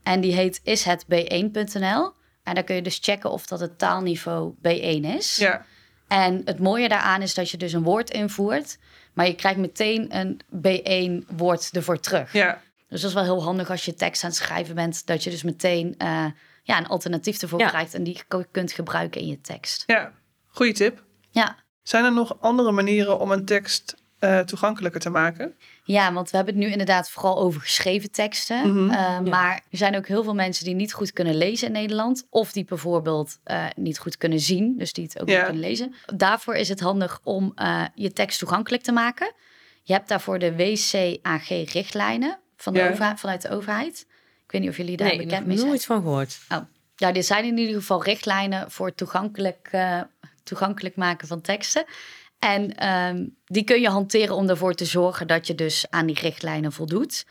En 0.03 0.21
die 0.21 0.33
heet 0.33 0.59
ishetb1.nl. 0.59 2.11
En 2.43 2.53
daar 2.55 2.63
kun 2.63 2.75
je 2.75 2.81
dus 2.81 2.99
checken 3.01 3.31
of 3.31 3.45
dat 3.45 3.59
het 3.59 3.77
taalniveau 3.79 4.53
B1 4.57 5.05
is. 5.17 5.35
Ja. 5.35 5.65
En 6.13 6.41
het 6.45 6.59
mooie 6.59 6.87
daaraan 6.87 7.21
is 7.21 7.33
dat 7.33 7.49
je 7.49 7.57
dus 7.57 7.73
een 7.73 7.83
woord 7.83 8.09
invoert, 8.09 8.77
maar 9.13 9.27
je 9.27 9.35
krijgt 9.35 9.59
meteen 9.59 10.15
een 10.15 10.41
B1 10.55 11.35
woord 11.35 11.69
ervoor 11.71 11.99
terug. 11.99 12.33
Ja. 12.33 12.61
Dus 12.89 13.01
dat 13.01 13.09
is 13.09 13.15
wel 13.15 13.23
heel 13.23 13.43
handig 13.43 13.69
als 13.69 13.85
je 13.85 13.93
tekst 13.93 14.23
aan 14.23 14.29
het 14.29 14.39
schrijven 14.39 14.75
bent, 14.75 15.05
dat 15.05 15.23
je 15.23 15.29
dus 15.29 15.43
meteen 15.43 15.95
uh, 15.97 16.25
ja, 16.63 16.77
een 16.77 16.87
alternatief 16.87 17.41
ervoor 17.41 17.59
Ja. 17.59 17.67
krijgt 17.67 17.93
en 17.93 18.03
die 18.03 18.21
je 18.29 18.45
kunt 18.51 18.71
gebruiken 18.71 19.21
in 19.21 19.27
je 19.27 19.41
tekst. 19.41 19.83
Ja, 19.85 20.11
goede 20.47 20.71
tip. 20.71 21.03
Ja. 21.29 21.55
Zijn 21.83 22.05
er 22.05 22.13
nog 22.13 22.41
andere 22.41 22.71
manieren 22.71 23.19
om 23.19 23.31
een 23.31 23.45
tekst 23.45 23.95
eh, 24.23 24.39
toegankelijker 24.39 25.01
te 25.01 25.09
maken? 25.09 25.55
Ja, 25.83 26.13
want 26.13 26.29
we 26.29 26.35
hebben 26.35 26.55
het 26.55 26.63
nu 26.63 26.71
inderdaad 26.71 27.09
vooral 27.09 27.39
over 27.39 27.61
geschreven 27.61 28.11
teksten. 28.11 28.69
Mhm. 28.73 28.89
Uh, 28.93 29.19
Maar 29.19 29.61
er 29.71 29.77
zijn 29.77 29.95
ook 29.95 30.07
heel 30.07 30.23
veel 30.23 30.33
mensen 30.35 30.65
die 30.65 30.75
niet 30.75 30.93
goed 30.93 31.11
kunnen 31.13 31.35
lezen 31.35 31.67
in 31.67 31.73
Nederland. 31.73 32.27
Of 32.29 32.51
die 32.51 32.65
bijvoorbeeld 32.65 33.37
uh, 33.45 33.65
niet 33.75 33.99
goed 33.99 34.17
kunnen 34.17 34.39
zien, 34.39 34.77
dus 34.77 34.93
die 34.93 35.03
het 35.03 35.21
ook 35.21 35.27
Ja. 35.29 35.35
niet 35.35 35.43
kunnen 35.45 35.61
lezen. 35.61 35.93
Daarvoor 36.15 36.55
is 36.55 36.69
het 36.69 36.79
handig 36.79 37.19
om 37.23 37.51
uh, 37.55 37.83
je 37.95 38.11
tekst 38.13 38.39
toegankelijk 38.39 38.83
te 38.83 38.91
maken. 38.91 39.31
Je 39.83 39.93
hebt 39.93 40.07
daarvoor 40.07 40.39
de 40.39 40.55
WCAG-richtlijnen 40.55 42.39
van 42.57 42.73
de 42.73 42.79
Ja. 42.79 42.89
overheid, 42.89 43.19
vanuit 43.19 43.41
de 43.41 43.49
overheid. 43.49 44.05
Ik 44.45 44.51
weet 44.51 44.61
niet 44.61 44.69
of 44.69 44.77
jullie 44.77 44.97
daar 44.97 45.07
Nee, 45.07 45.17
bekend 45.17 45.45
mee 45.45 45.55
zijn. 45.57 45.67
nooit 45.69 45.85
van 45.85 46.01
gehoord. 46.01 46.39
Ja, 46.95 47.11
dit 47.11 47.25
zijn 47.25 47.45
in 47.45 47.57
ieder 47.57 47.75
geval 47.75 48.03
richtlijnen 48.03 48.71
voor 48.71 48.95
toegankelijk, 48.95 49.67
eh, 49.71 50.01
toegankelijk 50.43 50.95
maken 50.95 51.27
van 51.27 51.41
teksten. 51.41 51.85
En 52.43 52.75
ehm, 52.75 53.25
die 53.45 53.63
kun 53.63 53.81
je 53.81 53.89
hanteren 53.89 54.35
om 54.35 54.49
ervoor 54.49 54.73
te 54.73 54.85
zorgen 54.85 55.27
dat 55.27 55.47
je 55.47 55.55
dus 55.55 55.85
aan 55.89 56.05
die 56.05 56.19
richtlijnen 56.19 56.71
voldoet. 56.71 57.25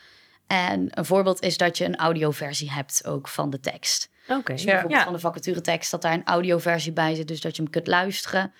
En 0.46 0.86
een 0.98 1.04
voorbeeld 1.04 1.40
is 1.42 1.56
dat 1.56 1.78
je 1.78 1.84
een 1.84 1.96
audioversie 1.96 2.70
hebt 2.72 3.06
ook 3.06 3.28
van 3.28 3.50
de 3.50 3.60
tekst. 3.60 4.08
Oké. 4.28 4.52
Dus 4.52 4.62
Ja. 4.62 4.66
bijvoorbeeld 4.70 4.98
Ja. 4.98 5.04
van 5.04 5.12
de 5.12 5.18
vacaturetekst 5.20 5.90
dat 5.90 6.02
daar 6.02 6.12
een 6.12 6.24
audioversie 6.24 6.92
bij 6.92 7.14
zit, 7.14 7.28
dus 7.28 7.40
dat 7.40 7.56
je 7.56 7.62
hem 7.62 7.70
kunt 7.70 7.86
luisteren. 7.86 8.52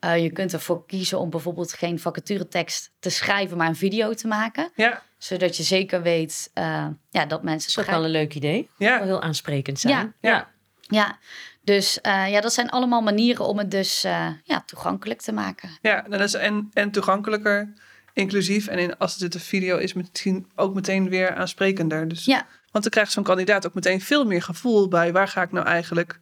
Eh, 0.00 0.22
je 0.22 0.30
kunt 0.32 0.52
ervoor 0.52 0.86
kiezen 0.86 1.18
om 1.18 1.30
bijvoorbeeld 1.30 1.72
geen 1.72 1.98
vacaturetekst 1.98 2.90
te 2.98 3.10
schrijven, 3.10 3.56
maar 3.56 3.68
een 3.68 3.76
video 3.76 4.14
te 4.14 4.26
maken. 4.26 4.70
Ja, 4.74 5.02
Zodat 5.18 5.56
je 5.56 5.62
zeker 5.62 6.02
weet 6.02 6.50
eh, 6.54 6.86
ja, 7.10 7.26
dat 7.26 7.42
mensen 7.42 7.72
Dat 7.74 7.84
is 7.84 7.90
ook 7.90 7.96
wel 7.96 8.04
een 8.04 8.10
leuk 8.10 8.34
idee. 8.34 8.70
ja. 8.78 8.98
Wel 8.98 9.06
heel 9.06 9.22
aansprekend 9.22 9.80
zijn. 9.80 9.94
Ja. 10.20 10.30
Ja. 10.30 10.50
Ja, 10.88 11.18
dus 11.62 12.00
eh, 12.00 12.30
ja, 12.30 12.40
dat 12.40 12.52
zijn 12.52 12.70
allemaal 12.70 13.02
manieren 13.02 13.44
om 13.46 13.58
het 13.58 13.70
dus 13.70 14.04
eh, 14.04 14.28
ja, 14.44 14.62
toegankelijk 14.66 15.20
te 15.20 15.32
maken. 15.32 15.70
Ja, 15.82 16.04
dat 16.08 16.20
is 16.20 16.34
en, 16.34 16.70
en 16.72 16.90
toegankelijker, 16.90 17.72
inclusief. 18.12 18.66
En 18.66 18.78
in, 18.78 18.98
als 18.98 19.16
dit 19.16 19.34
een 19.34 19.40
video 19.40 19.76
is, 19.76 19.92
misschien 19.92 20.50
ook 20.54 20.74
meteen 20.74 21.08
weer 21.08 21.34
aansprekender. 21.34 22.08
Dus, 22.08 22.24
Ja. 22.24 22.46
Want 22.70 22.84
dan 22.84 22.90
krijgt 22.92 23.12
zo'n 23.12 23.22
kandidaat 23.22 23.66
ook 23.66 23.74
meteen 23.74 24.00
veel 24.00 24.24
meer 24.24 24.42
gevoel 24.42 24.88
bij 24.88 25.12
waar 25.12 25.28
ga 25.28 25.42
ik 25.42 25.52
nou 25.52 25.66
eigenlijk 25.66 26.20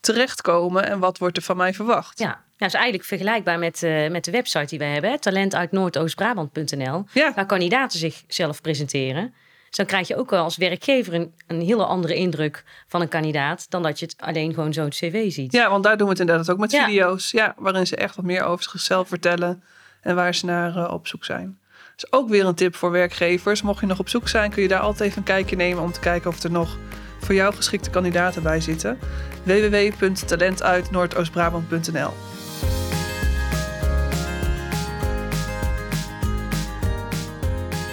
terechtkomen 0.00 0.86
en 0.88 0.98
wat 0.98 1.18
wordt 1.18 1.36
er 1.36 1.42
van 1.42 1.56
mij 1.56 1.74
verwacht. 1.74 2.18
Ja, 2.18 2.26
nou, 2.26 2.70
is 2.72 2.74
eigenlijk 2.74 3.04
vergelijkbaar 3.04 3.58
met, 3.58 3.82
eh, 3.82 4.10
met 4.10 4.24
de 4.24 4.30
website 4.30 4.66
die 4.66 4.78
wij 4.78 4.92
hebben. 4.92 5.10
hè. 5.10 5.18
Talent 5.18 5.54
uit 5.54 5.72
Noordoostbrabant.nl. 5.72 7.04
Ja. 7.12 7.32
Waar 7.34 7.46
kandidaten 7.46 7.98
zichzelf 7.98 8.60
presenteren. 8.60 9.34
Dus 9.72 9.80
dan 9.80 9.90
krijg 9.90 10.08
je 10.08 10.16
ook 10.16 10.30
wel 10.30 10.44
als 10.44 10.56
werkgever 10.56 11.14
een, 11.14 11.32
een 11.46 11.60
hele 11.60 11.84
andere 11.84 12.14
indruk 12.14 12.64
van 12.88 13.00
een 13.00 13.08
kandidaat... 13.08 13.66
dan 13.70 13.82
dat 13.82 13.98
je 13.98 14.04
het 14.06 14.14
alleen 14.18 14.54
gewoon 14.54 14.72
zo 14.72 14.84
het 14.84 14.94
cv 14.94 15.32
ziet. 15.32 15.52
Ja, 15.52 15.70
want 15.70 15.84
daar 15.84 15.96
doen 15.96 16.06
we 16.06 16.12
het 16.12 16.20
inderdaad 16.20 16.50
ook 16.50 16.58
met 16.58 16.70
Ja. 16.70 16.84
video's. 16.84 17.30
Ja, 17.30 17.54
waarin 17.58 17.86
ze 17.86 17.96
echt 17.96 18.16
wat 18.16 18.24
meer 18.24 18.44
over 18.44 18.64
zichzelf 18.70 19.08
vertellen 19.08 19.62
en 20.00 20.14
waar 20.14 20.34
ze 20.34 20.46
naar 20.46 20.76
eh, 20.76 20.92
op 20.92 21.06
zoek 21.06 21.24
zijn. 21.24 21.58
Dus 21.96 22.12
ook 22.12 22.28
weer 22.28 22.46
een 22.46 22.54
tip 22.54 22.74
voor 22.76 22.90
werkgevers. 22.90 23.62
Mocht 23.62 23.80
je 23.80 23.86
nog 23.86 23.98
op 23.98 24.08
zoek 24.08 24.28
zijn, 24.28 24.50
kun 24.50 24.62
je 24.62 24.68
daar 24.68 24.80
altijd 24.80 25.00
even 25.00 25.18
een 25.18 25.24
kijkje 25.24 25.56
nemen 25.56 25.82
om 25.82 25.92
te 25.92 26.00
kijken 26.00 26.30
of 26.30 26.42
er 26.42 26.50
nog 26.50 26.78
voor 27.20 27.34
jou 27.34 27.54
geschikte 27.54 27.90
kandidaten 27.90 28.42
bij 28.42 28.60
zitten. 28.60 28.98
www.talentuitnoordoostbrabant.nl 29.44 32.10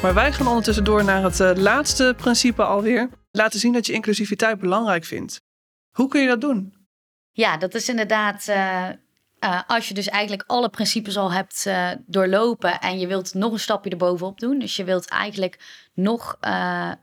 Maar 0.01 0.13
wij 0.13 0.33
gaan 0.33 0.47
ondertussen 0.47 0.83
door 0.83 1.03
naar 1.03 1.23
het 1.23 1.39
eh, 1.39 1.51
laatste 1.55 2.13
principe 2.17 2.63
alweer. 2.63 3.09
Laten 3.31 3.59
zien 3.59 3.73
dat 3.73 3.85
je 3.85 3.93
inclusiviteit 3.93 4.59
belangrijk 4.59 5.05
vindt. 5.05 5.41
Hoe 5.91 6.07
kun 6.07 6.21
je 6.21 6.27
dat 6.27 6.41
doen? 6.41 6.73
Ja, 7.31 7.57
dat 7.57 7.75
is 7.75 7.89
inderdaad 7.89 8.47
eh, 8.47 8.89
eh, 9.39 9.61
als 9.67 9.87
je 9.87 9.93
dus 9.93 10.07
eigenlijk 10.07 10.43
alle 10.47 10.69
principes 10.69 11.17
al 11.17 11.31
hebt 11.31 11.69
doorlopen 12.05 12.79
en 12.79 12.99
je 12.99 13.07
wilt 13.07 13.33
nog 13.33 13.51
een 13.51 13.59
stapje 13.59 13.89
erbovenop 13.89 14.39
doen. 14.39 14.59
Dus 14.59 14.75
je 14.75 14.83
wilt 14.83 15.09
eigenlijk 15.09 15.59
nog 15.93 16.37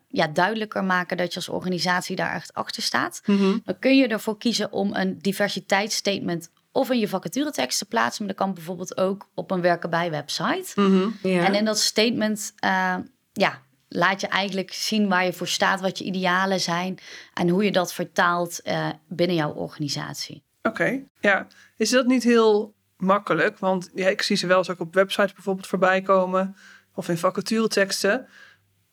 ja, 0.08 0.26
duidelijker 0.32 0.84
maken 0.84 1.16
dat 1.16 1.30
je 1.30 1.36
als 1.36 1.48
organisatie 1.48 2.16
daar 2.16 2.34
echt 2.34 2.54
achter 2.54 2.82
staat. 2.82 3.20
Dan 3.64 3.78
kun 3.78 3.96
je 3.96 4.06
ervoor 4.06 4.38
kiezen 4.38 4.72
om 4.72 4.94
een 4.94 5.18
diversiteitsstatement 5.18 6.50
of 6.76 6.90
in 6.90 6.98
je 6.98 7.08
vacaturetekst 7.08 7.78
te 7.78 7.84
plaatsen. 7.84 8.24
Maar 8.24 8.34
dat 8.34 8.44
kan 8.44 8.54
bijvoorbeeld 8.54 8.96
ook 8.96 9.28
op 9.34 9.50
een 9.50 9.60
werken 9.60 9.90
bij 9.90 10.10
website. 10.10 10.80
Mhm. 10.80 11.08
Ja. 11.22 11.44
En 11.44 11.54
in 11.54 11.64
dat 11.64 11.78
statement 11.78 12.52
eh, 12.56 12.96
ja, 13.32 13.62
laat 13.88 14.20
je 14.20 14.26
eigenlijk 14.26 14.72
zien 14.72 15.08
waar 15.08 15.24
je 15.24 15.32
voor 15.32 15.48
staat, 15.48 15.80
wat 15.80 15.98
je 15.98 16.04
idealen 16.04 16.60
zijn 16.60 16.98
en 17.34 17.48
hoe 17.48 17.64
je 17.64 17.72
dat 17.72 17.92
vertaalt 17.92 18.60
eh, 18.62 18.88
binnen 19.08 19.36
jouw 19.36 19.52
organisatie. 19.52 20.42
Oké, 20.62 21.02
ja. 21.20 21.46
Is 21.76 21.90
dat 21.90 22.06
niet 22.06 22.22
heel 22.22 22.74
makkelijk? 22.96 23.58
Want 23.58 23.90
ja, 23.94 24.08
ik 24.08 24.22
zie 24.22 24.36
ze 24.36 24.46
wel 24.46 24.58
eens 24.58 24.70
ook 24.70 24.80
op 24.80 24.94
websites 24.94 25.32
bijvoorbeeld 25.32 25.66
voorbij 25.66 26.02
komen. 26.02 26.56
Of 26.94 27.08
in 27.08 27.18
vacatureteksten. 27.18 28.26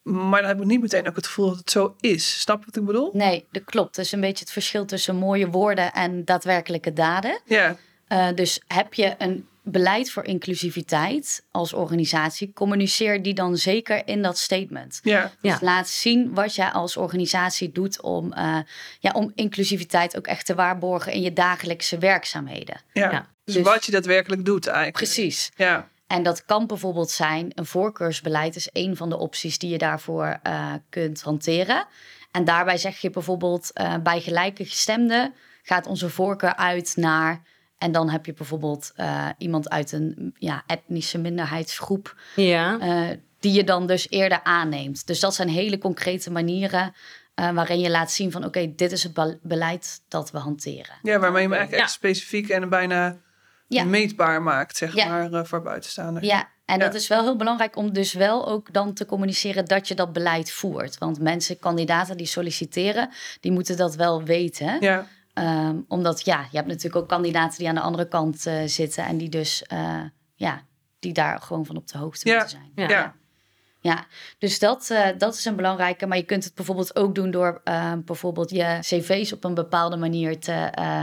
Maar 0.04 0.40
dan 0.42 0.50
heb 0.50 0.60
ik 0.60 0.66
niet 0.66 0.82
meteen 0.82 1.08
ook 1.08 1.16
het 1.16 1.26
gevoel 1.28 1.48
dat 1.50 1.58
het 1.58 1.72
zo 1.72 1.96
is. 2.00 2.40
Snap 2.42 2.60
je 2.60 2.66
wat 2.66 2.76
ik 2.76 2.86
bedoel? 2.86 3.10
Nee, 3.14 3.46
dat 3.52 3.64
klopt. 3.64 3.96
Dat 3.96 4.06
is 4.06 4.12
een 4.12 4.22
beetje 4.22 4.44
het 4.44 4.54
verschil 4.54 4.86
tussen 4.86 5.16
mooie 5.16 5.48
woorden 5.48 5.94
en 5.94 6.26
daadwerkelijke 6.26 6.94
daden. 6.94 7.40
Ja, 7.46 7.76
Eh, 8.08 8.28
dus 8.36 8.62
heb 8.68 8.94
je 8.94 9.16
een 9.18 9.48
beleid 9.62 10.12
voor 10.12 10.24
inclusiviteit 10.24 11.44
als 11.52 11.74
organisatie, 11.74 12.52
communiceer 12.54 13.22
die 13.24 13.34
dan 13.34 13.58
zeker 13.58 14.08
in 14.08 14.22
dat 14.22 14.38
statement. 14.38 15.00
ja, 15.04 15.32
Ja. 15.42 15.52
Dus 15.52 15.62
laat 15.62 15.88
zien 15.90 16.34
wat 16.34 16.56
jij 16.56 16.70
als 16.72 16.98
organisatie 16.98 17.72
doet 17.72 18.02
om, 18.02 18.34
eh, 18.34 18.58
ja, 19.00 19.12
om 19.12 19.32
inclusiviteit 19.36 20.18
ook 20.18 20.28
echt 20.28 20.46
te 20.46 20.56
waarborgen 20.56 21.12
in 21.12 21.22
je 21.22 21.34
dagelijkse 21.34 21.98
werkzaamheden. 21.98 22.82
ja. 22.94 23.12
Ja, 23.12 23.28
Dus, 23.46 23.56
dus- 23.56 23.64
wat 23.64 23.86
je 23.86 23.92
daadwerkelijk 23.92 24.46
doet 24.46 24.68
eigenlijk. 24.68 24.96
Precies. 24.98 25.52
Ja, 25.56 25.88
En 26.14 26.24
dat 26.24 26.46
kan 26.46 26.68
bijvoorbeeld 26.68 27.10
zijn, 27.12 27.52
een 27.56 27.66
voorkeursbeleid 27.66 28.56
is 28.56 28.70
een 28.74 28.96
van 28.98 29.10
de 29.10 29.18
opties 29.18 29.58
die 29.58 29.70
je 29.70 29.78
daarvoor 29.78 30.40
eh, 30.44 30.74
kunt 30.90 31.22
hanteren. 31.22 31.86
En 32.32 32.46
daarbij 32.46 32.78
zeg 32.78 32.98
je 32.98 33.10
bijvoorbeeld 33.10 33.72
eh, 33.74 33.94
bij 34.04 34.22
gelijke 34.22 34.66
gestemden 34.66 35.34
gaat 35.64 35.88
onze 35.88 36.10
voorkeur 36.10 36.56
uit 36.56 36.94
naar. 36.96 37.42
En 37.78 37.92
dan 37.92 38.10
heb 38.10 38.26
je 38.26 38.34
bijvoorbeeld 38.34 38.92
eh, 38.96 39.30
iemand 39.38 39.70
uit 39.70 39.92
een 39.92 40.36
ja, 40.38 40.64
etnische 40.68 41.18
minderheidsgroep, 41.18 42.16
ja. 42.36 42.80
eh, 42.80 43.18
die 43.40 43.54
je 43.54 43.64
dan 43.64 43.88
dus 43.88 44.10
eerder 44.10 44.44
aanneemt. 44.44 45.08
Dus 45.08 45.20
dat 45.20 45.36
zijn 45.36 45.50
hele 45.50 45.78
concrete 45.78 46.32
manieren 46.32 46.94
eh, 47.36 47.52
waarin 47.52 47.80
je 47.80 47.90
laat 47.90 48.12
zien 48.12 48.32
van 48.32 48.46
oké, 48.46 48.74
dit 48.76 48.92
is 48.92 49.04
het 49.04 49.14
be- 49.14 49.40
beleid 49.42 50.02
dat 50.08 50.32
we 50.32 50.38
hanteren. 50.38 50.96
ja 51.02 51.20
waarmee 51.20 51.42
je 51.44 51.48
eigenlijk 51.50 51.78
Ja. 51.78 51.84
echt 51.84 51.92
specifiek 51.92 52.50
en 52.50 52.70
bijna 52.70 53.18
Ja. 53.68 53.84
meetbaar 53.84 54.42
maakt, 54.42 54.78
zeg 54.78 54.96
Ja. 54.96 55.08
maar, 55.08 55.32
eh, 55.34 55.44
voor 55.44 55.62
buitenstaanders. 55.62 56.28
Ja, 56.28 56.50
en 56.66 56.80
dat 56.80 56.94
is 56.94 57.08
wel 57.08 57.22
heel 57.24 57.36
belangrijk 57.36 57.76
om 57.76 57.94
dus 57.94 58.14
wel 58.14 58.48
ook 58.48 58.74
dan 58.74 58.94
te 58.94 59.06
communiceren 59.06 59.66
dat 59.66 59.88
je 59.88 59.96
dat 59.96 60.14
beleid 60.14 60.52
voert. 60.52 60.98
Want 60.98 61.20
mensen, 61.20 61.60
kandidaten 61.60 62.18
die 62.18 62.26
solliciteren, 62.26 63.10
die 63.40 63.52
moeten 63.52 63.78
dat 63.78 63.96
wel 63.96 64.24
weten. 64.24 64.78
Ja, 64.80 65.08
Ehm, 65.34 65.78
omdat 65.88 66.26
ja, 66.26 66.48
je 66.52 66.58
hebt 66.58 66.68
natuurlijk 66.68 66.96
ook 66.96 67.08
kandidaten 67.10 67.58
die 67.58 67.68
aan 67.68 67.76
de 67.76 67.82
andere 67.82 68.08
kant 68.08 68.46
eh, 68.46 68.54
zitten 68.66 69.06
en 69.06 69.18
die 69.18 69.30
dus 69.30 69.64
eh, 69.64 70.02
ja, 70.36 70.62
die 71.00 71.14
daar 71.14 71.42
gewoon 71.42 71.66
van 71.66 71.78
op 71.78 71.88
de 71.88 71.98
hoogte 71.98 72.30
Ja. 72.30 72.34
moeten 72.38 72.58
zijn. 72.58 72.72
Ja. 72.90 72.96
ja. 72.96 73.16
Ja, 73.80 74.06
dus 74.38 74.60
dat, 74.60 74.90
eh, 74.90 75.08
dat 75.18 75.34
is 75.36 75.46
een 75.46 75.56
belangrijke. 75.56 76.06
Maar 76.06 76.18
je 76.18 76.24
kunt 76.24 76.44
het 76.44 76.56
bijvoorbeeld 76.56 76.96
ook 76.96 77.16
doen 77.16 77.32
door 77.32 77.62
eh, 77.64 77.94
bijvoorbeeld 78.06 78.50
je 78.50 78.78
cv's 78.82 79.32
op 79.32 79.44
een 79.44 79.54
bepaalde 79.54 79.98
manier 79.98 80.40
te 80.40 80.52
eh, 80.54 81.02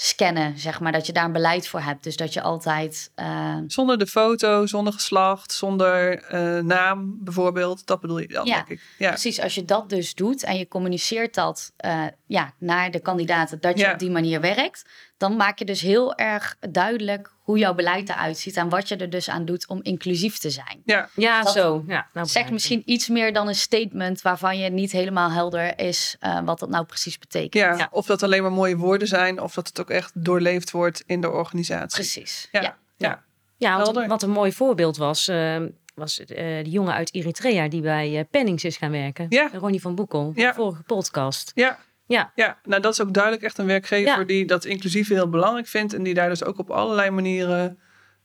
scannen, 0.00 0.58
zeg 0.58 0.80
maar. 0.80 0.92
Dat 0.92 1.06
je 1.06 1.12
daar 1.12 1.24
een 1.24 1.32
beleid 1.32 1.68
voor 1.68 1.80
hebt. 1.80 2.04
Dus 2.04 2.16
dat 2.16 2.32
je 2.32 2.42
altijd 2.42 3.10
eh, 3.14 3.56
Zonder 3.66 3.98
de 3.98 4.06
foto, 4.06 4.66
zonder 4.66 4.92
geslacht, 4.92 5.52
zonder 5.52 6.22
eh, 6.22 6.58
naam 6.58 7.18
bijvoorbeeld. 7.24 7.86
Dat 7.86 8.00
bedoel 8.00 8.18
je 8.18 8.28
dan, 8.28 8.46
Ja. 8.46 8.54
denk 8.54 8.68
ik. 8.68 8.80
Ja, 8.98 9.08
Precies, 9.08 9.40
als 9.40 9.54
je 9.54 9.64
dat 9.64 9.88
dus 9.88 10.14
doet 10.14 10.42
en 10.44 10.58
je 10.58 10.68
communiceert 10.68 11.34
dat 11.34 11.72
eh, 11.76 12.04
ja, 12.26 12.52
naar 12.58 12.90
de 12.90 13.00
kandidaten 13.00 13.60
dat 13.60 13.78
je 13.78 13.84
Ja. 13.84 13.92
op 13.92 13.98
die 13.98 14.10
manier 14.10 14.40
werkt, 14.40 14.84
dan 15.18 15.36
maak 15.36 15.58
je 15.58 15.64
dus 15.64 15.80
heel 15.80 16.14
erg 16.14 16.56
duidelijk 16.70 17.32
hoe 17.48 17.58
jouw 17.58 17.74
beleid 17.74 18.08
eruit 18.08 18.38
ziet 18.38 18.56
en 18.56 18.68
wat 18.68 18.88
je 18.88 18.96
er 18.96 19.10
dus 19.10 19.30
aan 19.30 19.44
doet 19.44 19.68
om 19.68 19.80
inclusief 19.82 20.38
te 20.38 20.50
zijn. 20.50 20.82
Ja, 20.84 21.08
Ja, 21.14 21.42
Dat 21.42 21.52
zo. 21.52 21.84
Ja, 21.86 22.08
nou 22.12 22.26
Zeg 22.26 22.50
misschien 22.50 22.82
iets 22.84 23.08
meer 23.08 23.32
dan 23.32 23.48
een 23.48 23.54
statement 23.54 24.22
waarvan 24.22 24.58
je 24.58 24.70
niet 24.70 24.92
helemaal 24.92 25.30
helder 25.30 25.78
is 25.78 26.16
eh, 26.20 26.40
wat 26.44 26.58
dat 26.58 26.68
nou 26.68 26.84
precies 26.84 27.18
betekent. 27.18 27.54
ja. 27.54 27.76
Ja. 27.76 27.88
of 27.90 28.06
dat 28.06 28.22
alleen 28.22 28.42
maar 28.42 28.52
mooie 28.52 28.76
woorden 28.76 29.08
zijn, 29.08 29.40
of 29.40 29.54
dat 29.54 29.68
het 29.68 29.80
ook 29.80 29.90
echt 29.90 30.10
doorleefd 30.14 30.70
wordt 30.70 31.02
in 31.06 31.20
de 31.20 31.30
organisatie. 31.30 32.00
Precies. 32.00 32.48
Ja, 32.52 32.76
ja. 32.96 33.22
ja. 33.56 33.92
Wat 34.06 34.22
een 34.22 34.30
mooi 34.30 34.52
voorbeeld 34.52 34.96
was, 34.96 35.28
eh, 35.28 35.62
was 35.94 36.20
eh, 36.20 36.64
de 36.64 36.70
jongen 36.70 36.94
uit 36.94 37.14
Eritrea 37.14 37.68
die 37.68 37.80
bij 37.82 38.26
Pennings 38.30 38.64
is 38.64 38.76
gaan 38.76 38.90
werken. 38.90 39.26
Ja. 39.28 39.50
Ronnie 39.52 39.80
van 39.80 39.94
Boekel, 39.94 40.32
de 40.34 40.52
vorige 40.54 40.82
podcast. 40.82 41.52
Ja, 41.54 41.78
Ja, 42.08 42.32
ja, 42.34 42.58
nou 42.64 42.82
dat 42.82 42.92
is 42.92 43.00
ook 43.00 43.12
duidelijk 43.14 43.42
echt 43.44 43.58
een 43.58 43.66
werkgever 43.66 44.18
Ja. 44.18 44.24
die 44.24 44.44
dat 44.44 44.64
inclusieve 44.64 45.12
heel 45.14 45.28
belangrijk 45.28 45.66
vindt 45.66 45.94
en 45.94 46.02
die 46.02 46.14
daar 46.14 46.28
dus 46.28 46.44
ook 46.44 46.58
op 46.58 46.70
allerlei 46.70 47.10
manieren 47.10 47.78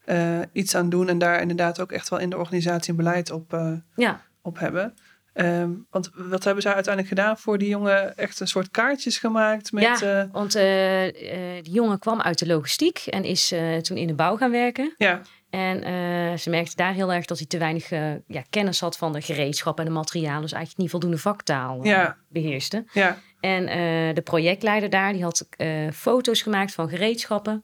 eh, 0.06 0.40
iets 0.52 0.76
aan 0.76 0.90
doen 0.90 1.10
en 1.10 1.18
daar 1.18 1.42
inderdaad 1.42 1.80
ook 1.80 1.92
echt 1.92 2.10
wel 2.10 2.20
in 2.20 2.30
de 2.30 2.38
organisatie 2.38 2.90
een 2.92 2.98
beleid 2.98 3.32
op, 3.32 3.54
eh, 3.54 3.74
ja. 3.96 4.22
op 4.42 4.60
hebben. 4.60 4.94
Ehm, 5.34 5.70
want 5.90 6.10
wat 6.16 6.44
hebben 6.44 6.64
zij 6.64 6.74
uiteindelijk 6.74 7.16
gedaan 7.16 7.38
voor 7.38 7.58
die 7.58 7.68
jongen? 7.70 8.18
Echt 8.18 8.40
een 8.40 8.48
soort 8.48 8.72
kaartjes 8.72 9.18
gemaakt 9.18 9.72
met... 9.72 9.84
ja 9.84 10.20
eh, 10.22 10.26
want 10.32 10.56
eh, 10.56 11.64
die 11.64 11.74
jongen 11.74 12.00
kwam 12.00 12.22
uit 12.22 12.40
de 12.40 12.48
logistiek 12.48 12.98
en 12.98 13.24
is 13.24 13.54
toen 13.82 13.98
in 13.98 14.08
de 14.08 14.14
bouw 14.14 14.38
gaan 14.38 14.52
werken. 14.52 14.94
ja, 14.98 15.22
En 15.50 16.40
ze 16.40 16.50
merkte 16.50 16.76
daar 16.76 16.94
heel 16.94 17.14
erg 17.14 17.26
dat 17.26 17.38
hij 17.38 17.48
te 17.48 17.58
weinig 17.58 17.90
ja, 18.28 18.44
kennis 18.50 18.80
had 18.80 18.98
van 18.98 19.14
de 19.14 19.22
gereedschap 19.22 19.80
en 19.80 19.86
de 19.86 19.92
materialen. 19.92 20.42
Dus 20.42 20.52
eigenlijk 20.52 20.82
niet 20.82 20.92
voldoende 20.92 21.18
vaktaal 21.18 21.86
Ja. 21.86 22.18
beheerste. 22.30 22.86
ja, 22.94 23.18
En 23.44 23.68
eh, 23.68 24.16
de 24.16 24.22
projectleider 24.22 24.90
daar, 24.90 25.14
die 25.14 25.24
had 25.24 25.48
eh, 25.58 25.68
foto's 25.94 26.42
gemaakt 26.42 26.74
van 26.74 26.90
gereedschappen. 26.90 27.64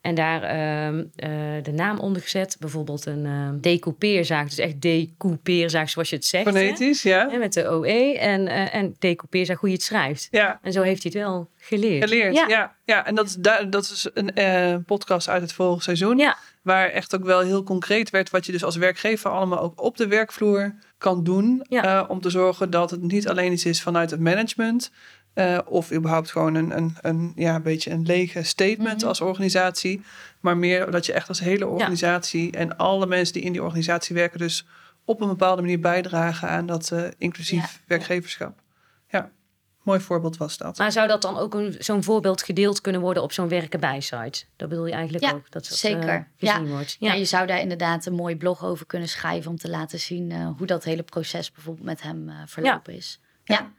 En 0.00 0.14
daar 0.14 0.42
ehm, 0.42 1.04
eh, 1.16 1.62
de 1.62 1.72
naam 1.72 1.98
onder 1.98 2.22
gezet. 2.22 2.56
Bijvoorbeeld 2.60 3.06
een 3.06 3.26
ehm 3.26 3.60
decoupeerzaag. 3.60 4.48
Dus 4.48 4.58
echt 4.58 4.80
decoupeerzaag 4.80 5.90
zoals 5.90 6.10
je 6.10 6.16
het 6.16 6.24
zegt. 6.24 6.44
hè. 6.44 6.50
fonetisch, 6.50 7.02
ja. 7.02 7.30
Met 7.38 7.52
de 7.52 7.72
OE. 7.72 8.18
En, 8.18 8.48
en 8.48 8.96
decoupeerzaag 8.98 9.60
hoe 9.60 9.68
je 9.68 9.74
het 9.74 9.84
schrijft. 9.84 10.28
Ja, 10.30 10.58
En 10.62 10.72
zo 10.72 10.82
heeft 10.82 11.02
hij 11.02 11.12
het 11.14 11.22
wel 11.22 11.50
geleerd. 11.56 12.08
geleerd. 12.08 12.34
Ja. 12.34 12.48
Ja, 12.48 12.76
ja. 12.84 13.06
en 13.06 13.14
dat 13.14 13.26
is, 13.26 13.36
dat 13.70 13.82
is 13.82 14.08
een 14.14 14.84
podcast 14.84 15.28
uit 15.28 15.42
het 15.42 15.52
vorige 15.52 15.82
seizoen. 15.82 16.18
Ja. 16.18 16.36
Waar 16.62 16.88
echt 16.88 17.14
ook 17.14 17.24
wel 17.24 17.40
heel 17.40 17.62
concreet 17.62 18.10
werd 18.10 18.30
wat 18.30 18.46
je 18.46 18.52
dus 18.52 18.64
als 18.64 18.76
werkgever 18.76 19.30
allemaal 19.30 19.60
ook 19.60 19.82
op 19.82 19.96
de 19.96 20.06
werkvloer 20.06 20.74
kan 20.98 21.24
doen. 21.24 21.64
Ja. 21.68 21.82
eh, 22.02 22.10
om 22.10 22.20
te 22.20 22.30
zorgen 22.30 22.70
dat 22.70 22.90
het 22.90 23.02
niet 23.02 23.28
alleen 23.28 23.52
iets 23.52 23.64
is 23.64 23.82
vanuit 23.82 24.10
het 24.10 24.20
management. 24.20 24.90
eh, 25.34 25.58
of 25.66 25.92
überhaupt 25.92 26.30
gewoon 26.30 26.54
een, 26.54 26.76
een, 26.76 26.96
een, 27.00 27.32
ja, 27.34 27.54
een 27.54 27.62
beetje 27.62 27.90
een 27.90 28.02
lege 28.02 28.42
statement 28.42 28.98
Mhm. 28.98 29.06
als 29.06 29.20
organisatie. 29.20 30.02
Maar 30.40 30.56
meer 30.56 30.90
dat 30.90 31.06
je 31.06 31.12
echt 31.12 31.28
als 31.28 31.40
hele 31.40 31.66
organisatie 31.66 32.50
en 32.52 32.76
alle 32.76 33.06
mensen 33.06 33.34
die 33.34 33.42
in 33.42 33.52
die 33.52 33.62
organisatie 33.62 34.14
werken, 34.14 34.38
dus 34.38 34.66
op 35.04 35.20
een 35.20 35.28
bepaalde 35.28 35.62
manier 35.62 35.80
bijdragen 35.80 36.48
aan 36.48 36.66
dat 36.66 36.90
eh, 36.90 37.02
inclusief 37.18 37.60
Ja. 37.62 37.68
werkgeverschap. 37.86 38.58
Ja, 39.86 39.92
mooi 39.92 40.04
voorbeeld 40.04 40.36
was 40.36 40.56
dat. 40.56 40.78
Maar 40.78 40.92
zou 40.92 41.08
dat 41.08 41.22
dan 41.22 41.38
ook 41.38 41.54
een- 41.54 41.74
zo'n 41.78 42.02
voorbeeld 42.02 42.42
gedeeld 42.42 42.80
kunnen 42.80 43.00
worden 43.00 43.22
op 43.22 43.32
zo'n 43.32 43.48
werken 43.48 43.80
bij 43.80 44.00
site? 44.00 44.44
Dat 44.56 44.68
bedoel 44.68 44.86
je 44.86 44.92
eigenlijk 44.92 45.24
Ja, 45.24 45.30
ook? 45.30 45.50
Dat 45.50 45.52
dat, 45.68 45.78
zeker. 45.78 46.08
eh, 46.08 46.20
gezien 46.36 46.68
wordt. 46.68 46.96
Ja. 46.98 47.12
Ja. 47.12 47.18
je 47.18 47.24
zou 47.24 47.46
daar 47.46 47.60
inderdaad 47.60 48.06
een 48.06 48.14
mooi 48.14 48.36
blog 48.36 48.64
over 48.64 48.86
kunnen 48.86 49.08
schrijven 49.08 49.50
om 49.50 49.56
te 49.56 49.70
laten 49.70 49.98
zien 50.00 50.30
eh, 50.30 50.48
hoe 50.56 50.66
dat 50.66 50.84
hele 50.84 51.02
proces 51.02 51.52
bijvoorbeeld 51.52 51.86
met 51.86 52.02
hem 52.02 52.28
eh, 52.28 52.34
verlopen 52.46 52.94
is. 52.94 53.20
Ja. 53.44 53.72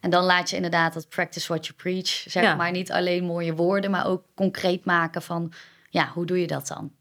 En 0.00 0.10
dan 0.10 0.24
laat 0.24 0.50
je 0.50 0.56
inderdaad 0.56 0.94
dat 0.94 1.08
practice 1.08 1.46
what 1.48 1.66
you 1.66 1.78
preach, 1.78 2.06
zeg 2.08 2.42
Ja. 2.42 2.54
maar, 2.54 2.70
niet 2.70 2.92
alleen 2.92 3.24
mooie 3.24 3.54
woorden, 3.54 3.90
maar 3.90 4.06
ook 4.06 4.22
concreet 4.34 4.84
maken 4.84 5.22
van, 5.22 5.52
ja, 5.90 6.10
hoe 6.14 6.26
doe 6.26 6.40
je 6.40 6.46
dat 6.46 6.66
dan? 6.68 6.92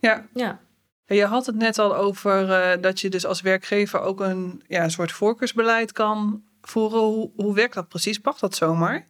Ja, 0.00 0.26
ja. 0.34 0.58
En 1.06 1.16
Je 1.16 1.24
had 1.24 1.46
het 1.46 1.56
net 1.56 1.78
al 1.78 1.96
over 1.96 2.50
eh, 2.52 2.82
dat 2.82 3.00
je 3.00 3.08
dus 3.08 3.26
als 3.26 3.40
werkgever 3.40 4.00
ook 4.00 4.20
een 4.20 4.62
ja, 4.66 4.84
een 4.84 4.90
soort 4.90 5.12
voorkeursbeleid 5.12 5.92
kan 5.92 6.42
voeren. 6.70 7.00
Hoe, 7.00 7.30
hoe 7.36 7.54
werkt 7.54 7.74
dat 7.74 7.88
precies? 7.88 8.20
Mag 8.20 8.38
dat 8.38 8.54
zomaar? 8.54 9.06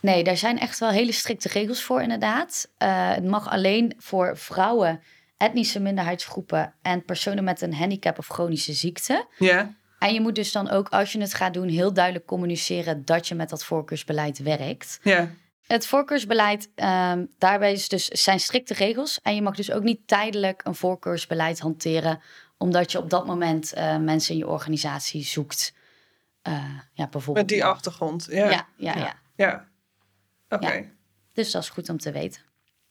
Nee, 0.00 0.24
daar 0.24 0.36
zijn 0.36 0.58
echt 0.58 0.78
wel 0.78 0.90
hele 0.90 1.12
strikte 1.12 1.48
regels 1.48 1.82
voor, 1.82 2.02
inderdaad. 2.02 2.70
Eh, 2.78 3.10
het 3.10 3.24
mag 3.24 3.48
alleen 3.50 3.94
voor 3.98 4.36
vrouwen, 4.38 5.02
etnische 5.36 5.80
minderheidsgroepen 5.80 6.74
en 6.82 7.04
personen 7.04 7.44
met 7.44 7.60
een 7.60 7.74
handicap 7.74 8.18
of 8.18 8.26
chronische 8.26 8.72
ziekte. 8.72 9.26
Ja, 9.38 9.74
En 9.98 10.14
je 10.14 10.20
moet 10.20 10.34
dus 10.34 10.52
dan 10.52 10.70
ook, 10.70 10.88
als 10.88 11.12
je 11.12 11.20
het 11.20 11.34
gaat 11.34 11.54
doen, 11.54 11.68
heel 11.68 11.92
duidelijk 11.92 12.26
communiceren 12.26 13.04
dat 13.04 13.28
je 13.28 13.34
met 13.34 13.48
dat 13.48 13.64
voorkeursbeleid 13.64 14.38
werkt. 14.38 14.98
ja, 15.02 15.30
Het 15.66 15.86
voorkeursbeleid, 15.86 16.70
ehm, 16.74 17.24
daarbij 17.38 17.72
is 17.72 17.88
dus, 17.88 18.06
zijn 18.06 18.40
strikte 18.40 18.74
regels. 18.74 19.18
En 19.22 19.34
je 19.34 19.42
mag 19.42 19.56
dus 19.56 19.70
ook 19.72 19.82
niet 19.82 20.00
tijdelijk 20.06 20.60
een 20.64 20.74
voorkeursbeleid 20.74 21.60
hanteren, 21.60 22.20
omdat 22.58 22.92
je 22.92 22.98
op 22.98 23.10
dat 23.10 23.26
moment 23.26 23.72
eh, 23.72 23.96
mensen 23.96 24.32
in 24.32 24.38
je 24.38 24.48
organisatie 24.48 25.24
zoekt. 25.24 25.72
Eh, 26.44 26.78
ja, 26.92 27.08
bijvoorbeeld. 27.08 27.36
met 27.46 27.48
die 27.48 27.64
achtergrond. 27.64 28.26
Ja, 28.30 28.50
Ja, 28.50 28.50
ja. 28.50 28.66
ja, 28.76 28.96
ja. 28.96 29.16
ja. 29.36 29.68
Oké. 30.48 30.72
Ja. 30.72 30.82
Dus 31.32 31.50
dat 31.50 31.62
is 31.62 31.68
goed 31.68 31.88
om 31.88 31.98
te 31.98 32.12
weten. 32.12 32.42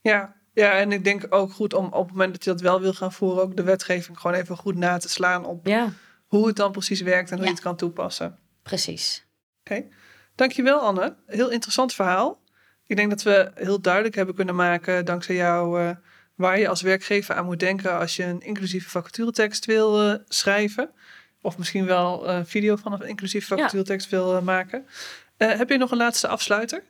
Ja. 0.01 0.35
ja, 0.53 0.71
en 0.71 0.91
ik 0.91 1.03
denk 1.03 1.25
ook 1.29 1.53
goed 1.53 1.73
om 1.73 1.85
op 1.85 2.03
het 2.03 2.11
moment 2.11 2.31
dat 2.31 2.43
je 2.43 2.49
dat 2.49 2.61
wel 2.61 2.81
wil 2.81 2.93
gaan 2.93 3.13
voeren, 3.13 3.43
ook 3.43 3.55
de 3.55 3.63
wetgeving 3.63 4.19
gewoon 4.19 4.37
even 4.37 4.57
goed 4.57 4.75
na 4.75 4.97
te 4.97 5.09
slaan 5.09 5.45
op 5.45 5.67
ja. 5.67 5.89
hoe 6.27 6.47
het 6.47 6.55
dan 6.55 6.71
precies 6.71 7.01
werkt 7.01 7.29
en 7.29 7.35
hoe 7.35 7.43
Ja. 7.45 7.49
je 7.49 7.55
het 7.55 7.63
kan 7.65 7.75
toepassen. 7.75 8.39
Precies. 8.63 9.25
Oké, 9.59 9.87
dankjewel 10.35 10.79
Anne. 10.79 11.15
Heel 11.25 11.49
interessant 11.49 11.93
verhaal. 11.93 12.41
Ik 12.85 12.95
denk 12.95 13.09
dat 13.09 13.23
we 13.23 13.51
heel 13.55 13.81
duidelijk 13.81 14.15
hebben 14.15 14.35
kunnen 14.35 14.55
maken, 14.55 15.05
dankzij 15.05 15.35
jou, 15.35 15.81
eh, 15.81 15.95
waar 16.35 16.59
je 16.59 16.67
als 16.67 16.81
werkgever 16.81 17.35
aan 17.35 17.45
moet 17.45 17.59
denken 17.59 17.99
als 17.99 18.15
je 18.15 18.23
een 18.23 18.41
inclusieve 18.41 18.89
vacaturetekst 18.89 19.65
wil 19.65 20.01
eh, 20.09 20.19
schrijven. 20.27 20.89
Of 21.43 21.57
misschien 21.57 21.85
wel 21.85 22.29
een 22.29 22.45
video 22.45 22.75
van 22.75 22.93
een 22.93 23.07
inclusieve 23.07 23.49
Ja. 23.55 23.57
vacaturetekst 23.57 24.09
wil 24.09 24.35
eh, 24.35 24.41
maken. 24.41 24.85
Eh, 25.37 25.51
heb 25.57 25.69
je 25.69 25.77
nog 25.77 25.91
een 25.91 25.97
laatste 25.97 26.27
afsluiter? 26.27 26.83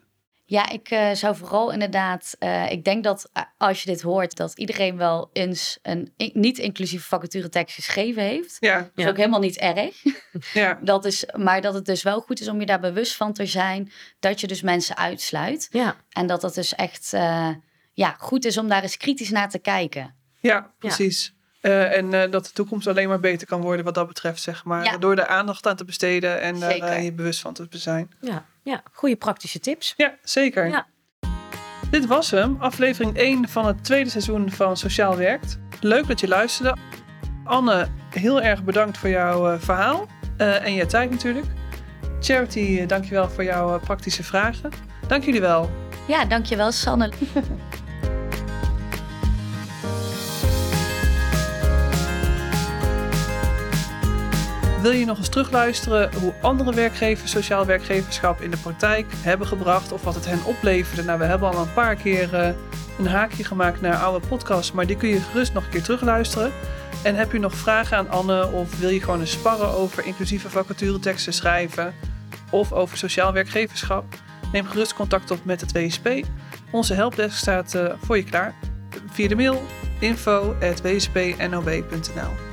Ja, 0.45 0.69
ik 0.69 0.89
eh, 0.89 1.11
zou 1.11 1.35
vooral 1.35 1.71
inderdaad, 1.71 2.35
eh, 2.39 2.71
ik 2.71 2.83
denk 2.83 3.03
dat 3.03 3.29
eh, 3.33 3.43
als 3.57 3.83
je 3.83 3.89
dit 3.91 4.01
hoort, 4.01 4.35
dat 4.35 4.57
iedereen 4.57 4.97
wel 4.97 5.29
eens 5.33 5.79
een 5.81 6.13
in- 6.17 6.31
niet-inclusieve 6.33 7.07
vacaturetekst 7.07 7.75
geschreven 7.75 8.23
heeft. 8.23 8.57
Ja, 8.59 8.77
Dat 8.77 8.91
Ja. 8.95 9.03
is 9.03 9.09
ook 9.09 9.17
helemaal 9.17 9.39
niet 9.39 9.57
erg. 9.57 10.03
ja, 10.53 10.79
Dat 10.83 11.05
is, 11.05 11.25
maar 11.37 11.61
dat 11.61 11.73
het 11.73 11.85
dus 11.85 12.03
wel 12.03 12.21
goed 12.21 12.39
is 12.39 12.47
om 12.47 12.59
je 12.59 12.65
daar 12.65 12.79
bewust 12.79 13.15
van 13.15 13.33
te 13.33 13.45
zijn 13.45 13.91
dat 14.19 14.41
je 14.41 14.47
dus 14.47 14.61
mensen 14.61 14.97
uitsluit. 14.97 15.67
ja. 15.71 15.95
En 16.09 16.27
dat 16.27 16.41
het 16.41 16.53
dus 16.53 16.75
echt 16.75 17.13
eh, 17.13 17.49
ja, 17.93 18.15
goed 18.19 18.45
is 18.45 18.57
om 18.57 18.67
daar 18.67 18.81
eens 18.83 18.97
kritisch 18.97 19.29
naar 19.29 19.49
te 19.49 19.59
kijken. 19.59 20.15
ja, 20.39 20.73
precies. 20.79 21.33
Eh, 21.63 21.97
en 21.97 22.13
eh, 22.13 22.31
dat 22.31 22.45
de 22.45 22.51
toekomst 22.51 22.87
alleen 22.87 23.07
maar 23.07 23.19
beter 23.19 23.47
kan 23.47 23.61
worden 23.61 23.85
wat 23.85 23.93
dat 23.93 24.07
betreft, 24.07 24.41
zeg 24.41 24.63
maar. 24.65 24.83
Ja. 24.83 24.97
Door 24.97 25.15
er 25.15 25.27
aandacht 25.27 25.67
aan 25.67 25.75
te 25.75 25.85
besteden 25.85 26.41
en 26.41 26.59
daar 26.59 26.71
Zeker. 26.71 26.87
eh, 26.87 27.03
je 27.03 27.13
bewust 27.13 27.39
van 27.39 27.53
te 27.53 27.67
zijn. 27.69 28.11
Ja, 28.21 28.45
ja. 28.63 28.83
goede 28.91 29.15
praktische 29.15 29.59
tips. 29.59 29.93
Ja, 29.97 30.15
zeker. 30.23 30.67
Ja. 30.67 30.85
Dit 31.89 32.05
was 32.05 32.31
hem, 32.31 32.57
aflevering 32.59 33.17
1 33.17 33.49
van 33.49 33.65
het 33.65 33.83
tweede 33.83 34.09
seizoen 34.09 34.51
van 34.51 34.77
Sociaal 34.77 35.17
Werkt. 35.17 35.59
Leuk 35.81 36.07
dat 36.07 36.19
je 36.19 36.27
luisterde. 36.27 36.75
Anne, 37.43 37.87
heel 38.09 38.41
erg 38.41 38.63
bedankt 38.63 38.97
voor 38.97 39.09
jouw 39.09 39.51
eh, 39.51 39.59
verhaal 39.59 40.07
eh, 40.37 40.65
en 40.65 40.73
je 40.73 40.85
tijd 40.85 41.09
natuurlijk. 41.09 41.45
Charity, 42.19 42.85
dankjewel 42.85 43.29
voor 43.29 43.43
jouw 43.43 43.79
praktische 43.79 44.23
vragen. 44.23 44.71
Dank 45.07 45.23
jullie 45.23 45.41
wel. 45.41 45.69
Ja, 46.07 46.25
dankjewel 46.25 46.71
Sanne. 46.71 47.11
Wil 54.83 54.91
je 54.91 55.05
nog 55.05 55.17
eens 55.17 55.29
terugluisteren 55.29 56.09
hoe 56.21 56.33
andere 56.41 56.73
werkgevers 56.73 57.31
sociaal 57.31 57.65
werkgeverschap 57.65 58.41
in 58.41 58.51
de 58.51 58.57
praktijk 58.57 59.05
hebben 59.21 59.47
gebracht 59.47 59.91
of 59.91 60.03
wat 60.03 60.15
het 60.15 60.25
hen 60.25 60.45
opleverde? 60.45 61.03
Nou, 61.03 61.19
we 61.19 61.25
hebben 61.25 61.49
al 61.49 61.61
een 61.61 61.73
paar 61.73 61.95
keer 61.95 62.33
eh, 62.33 62.49
een 62.99 63.07
haakje 63.07 63.43
gemaakt 63.43 63.81
naar 63.81 63.95
oude 63.95 64.27
podcasts, 64.27 64.71
maar 64.71 64.87
die 64.87 64.97
kun 64.97 65.09
je 65.09 65.19
gerust 65.19 65.53
nog 65.53 65.63
een 65.63 65.69
keer 65.69 65.83
terugluisteren. 65.83 66.51
En 67.03 67.15
heb 67.15 67.31
je 67.31 67.39
nog 67.39 67.53
vragen 67.53 67.97
aan 67.97 68.09
Anne 68.09 68.51
of 68.51 68.79
wil 68.79 68.89
je 68.89 69.01
gewoon 69.01 69.19
eens 69.19 69.31
sparren 69.31 69.69
over 69.69 70.05
inclusieve 70.05 70.49
vacatureteksten 70.49 71.33
schrijven 71.33 71.93
of 72.49 72.71
over 72.71 72.97
sociaal 72.97 73.33
werkgeverschap? 73.33 74.05
Neem 74.51 74.65
gerust 74.65 74.93
contact 74.93 75.31
op 75.31 75.45
met 75.45 75.61
het 75.61 75.71
WSP. 75.71 76.09
Onze 76.71 76.93
helpdesk 76.93 77.37
staat 77.37 77.75
eh, 77.75 77.93
voor 78.01 78.17
je 78.17 78.23
klaar 78.23 78.55
via 79.11 79.27
de 79.27 79.35
mail 79.35 79.63
info.wspnob.nl 79.99 82.52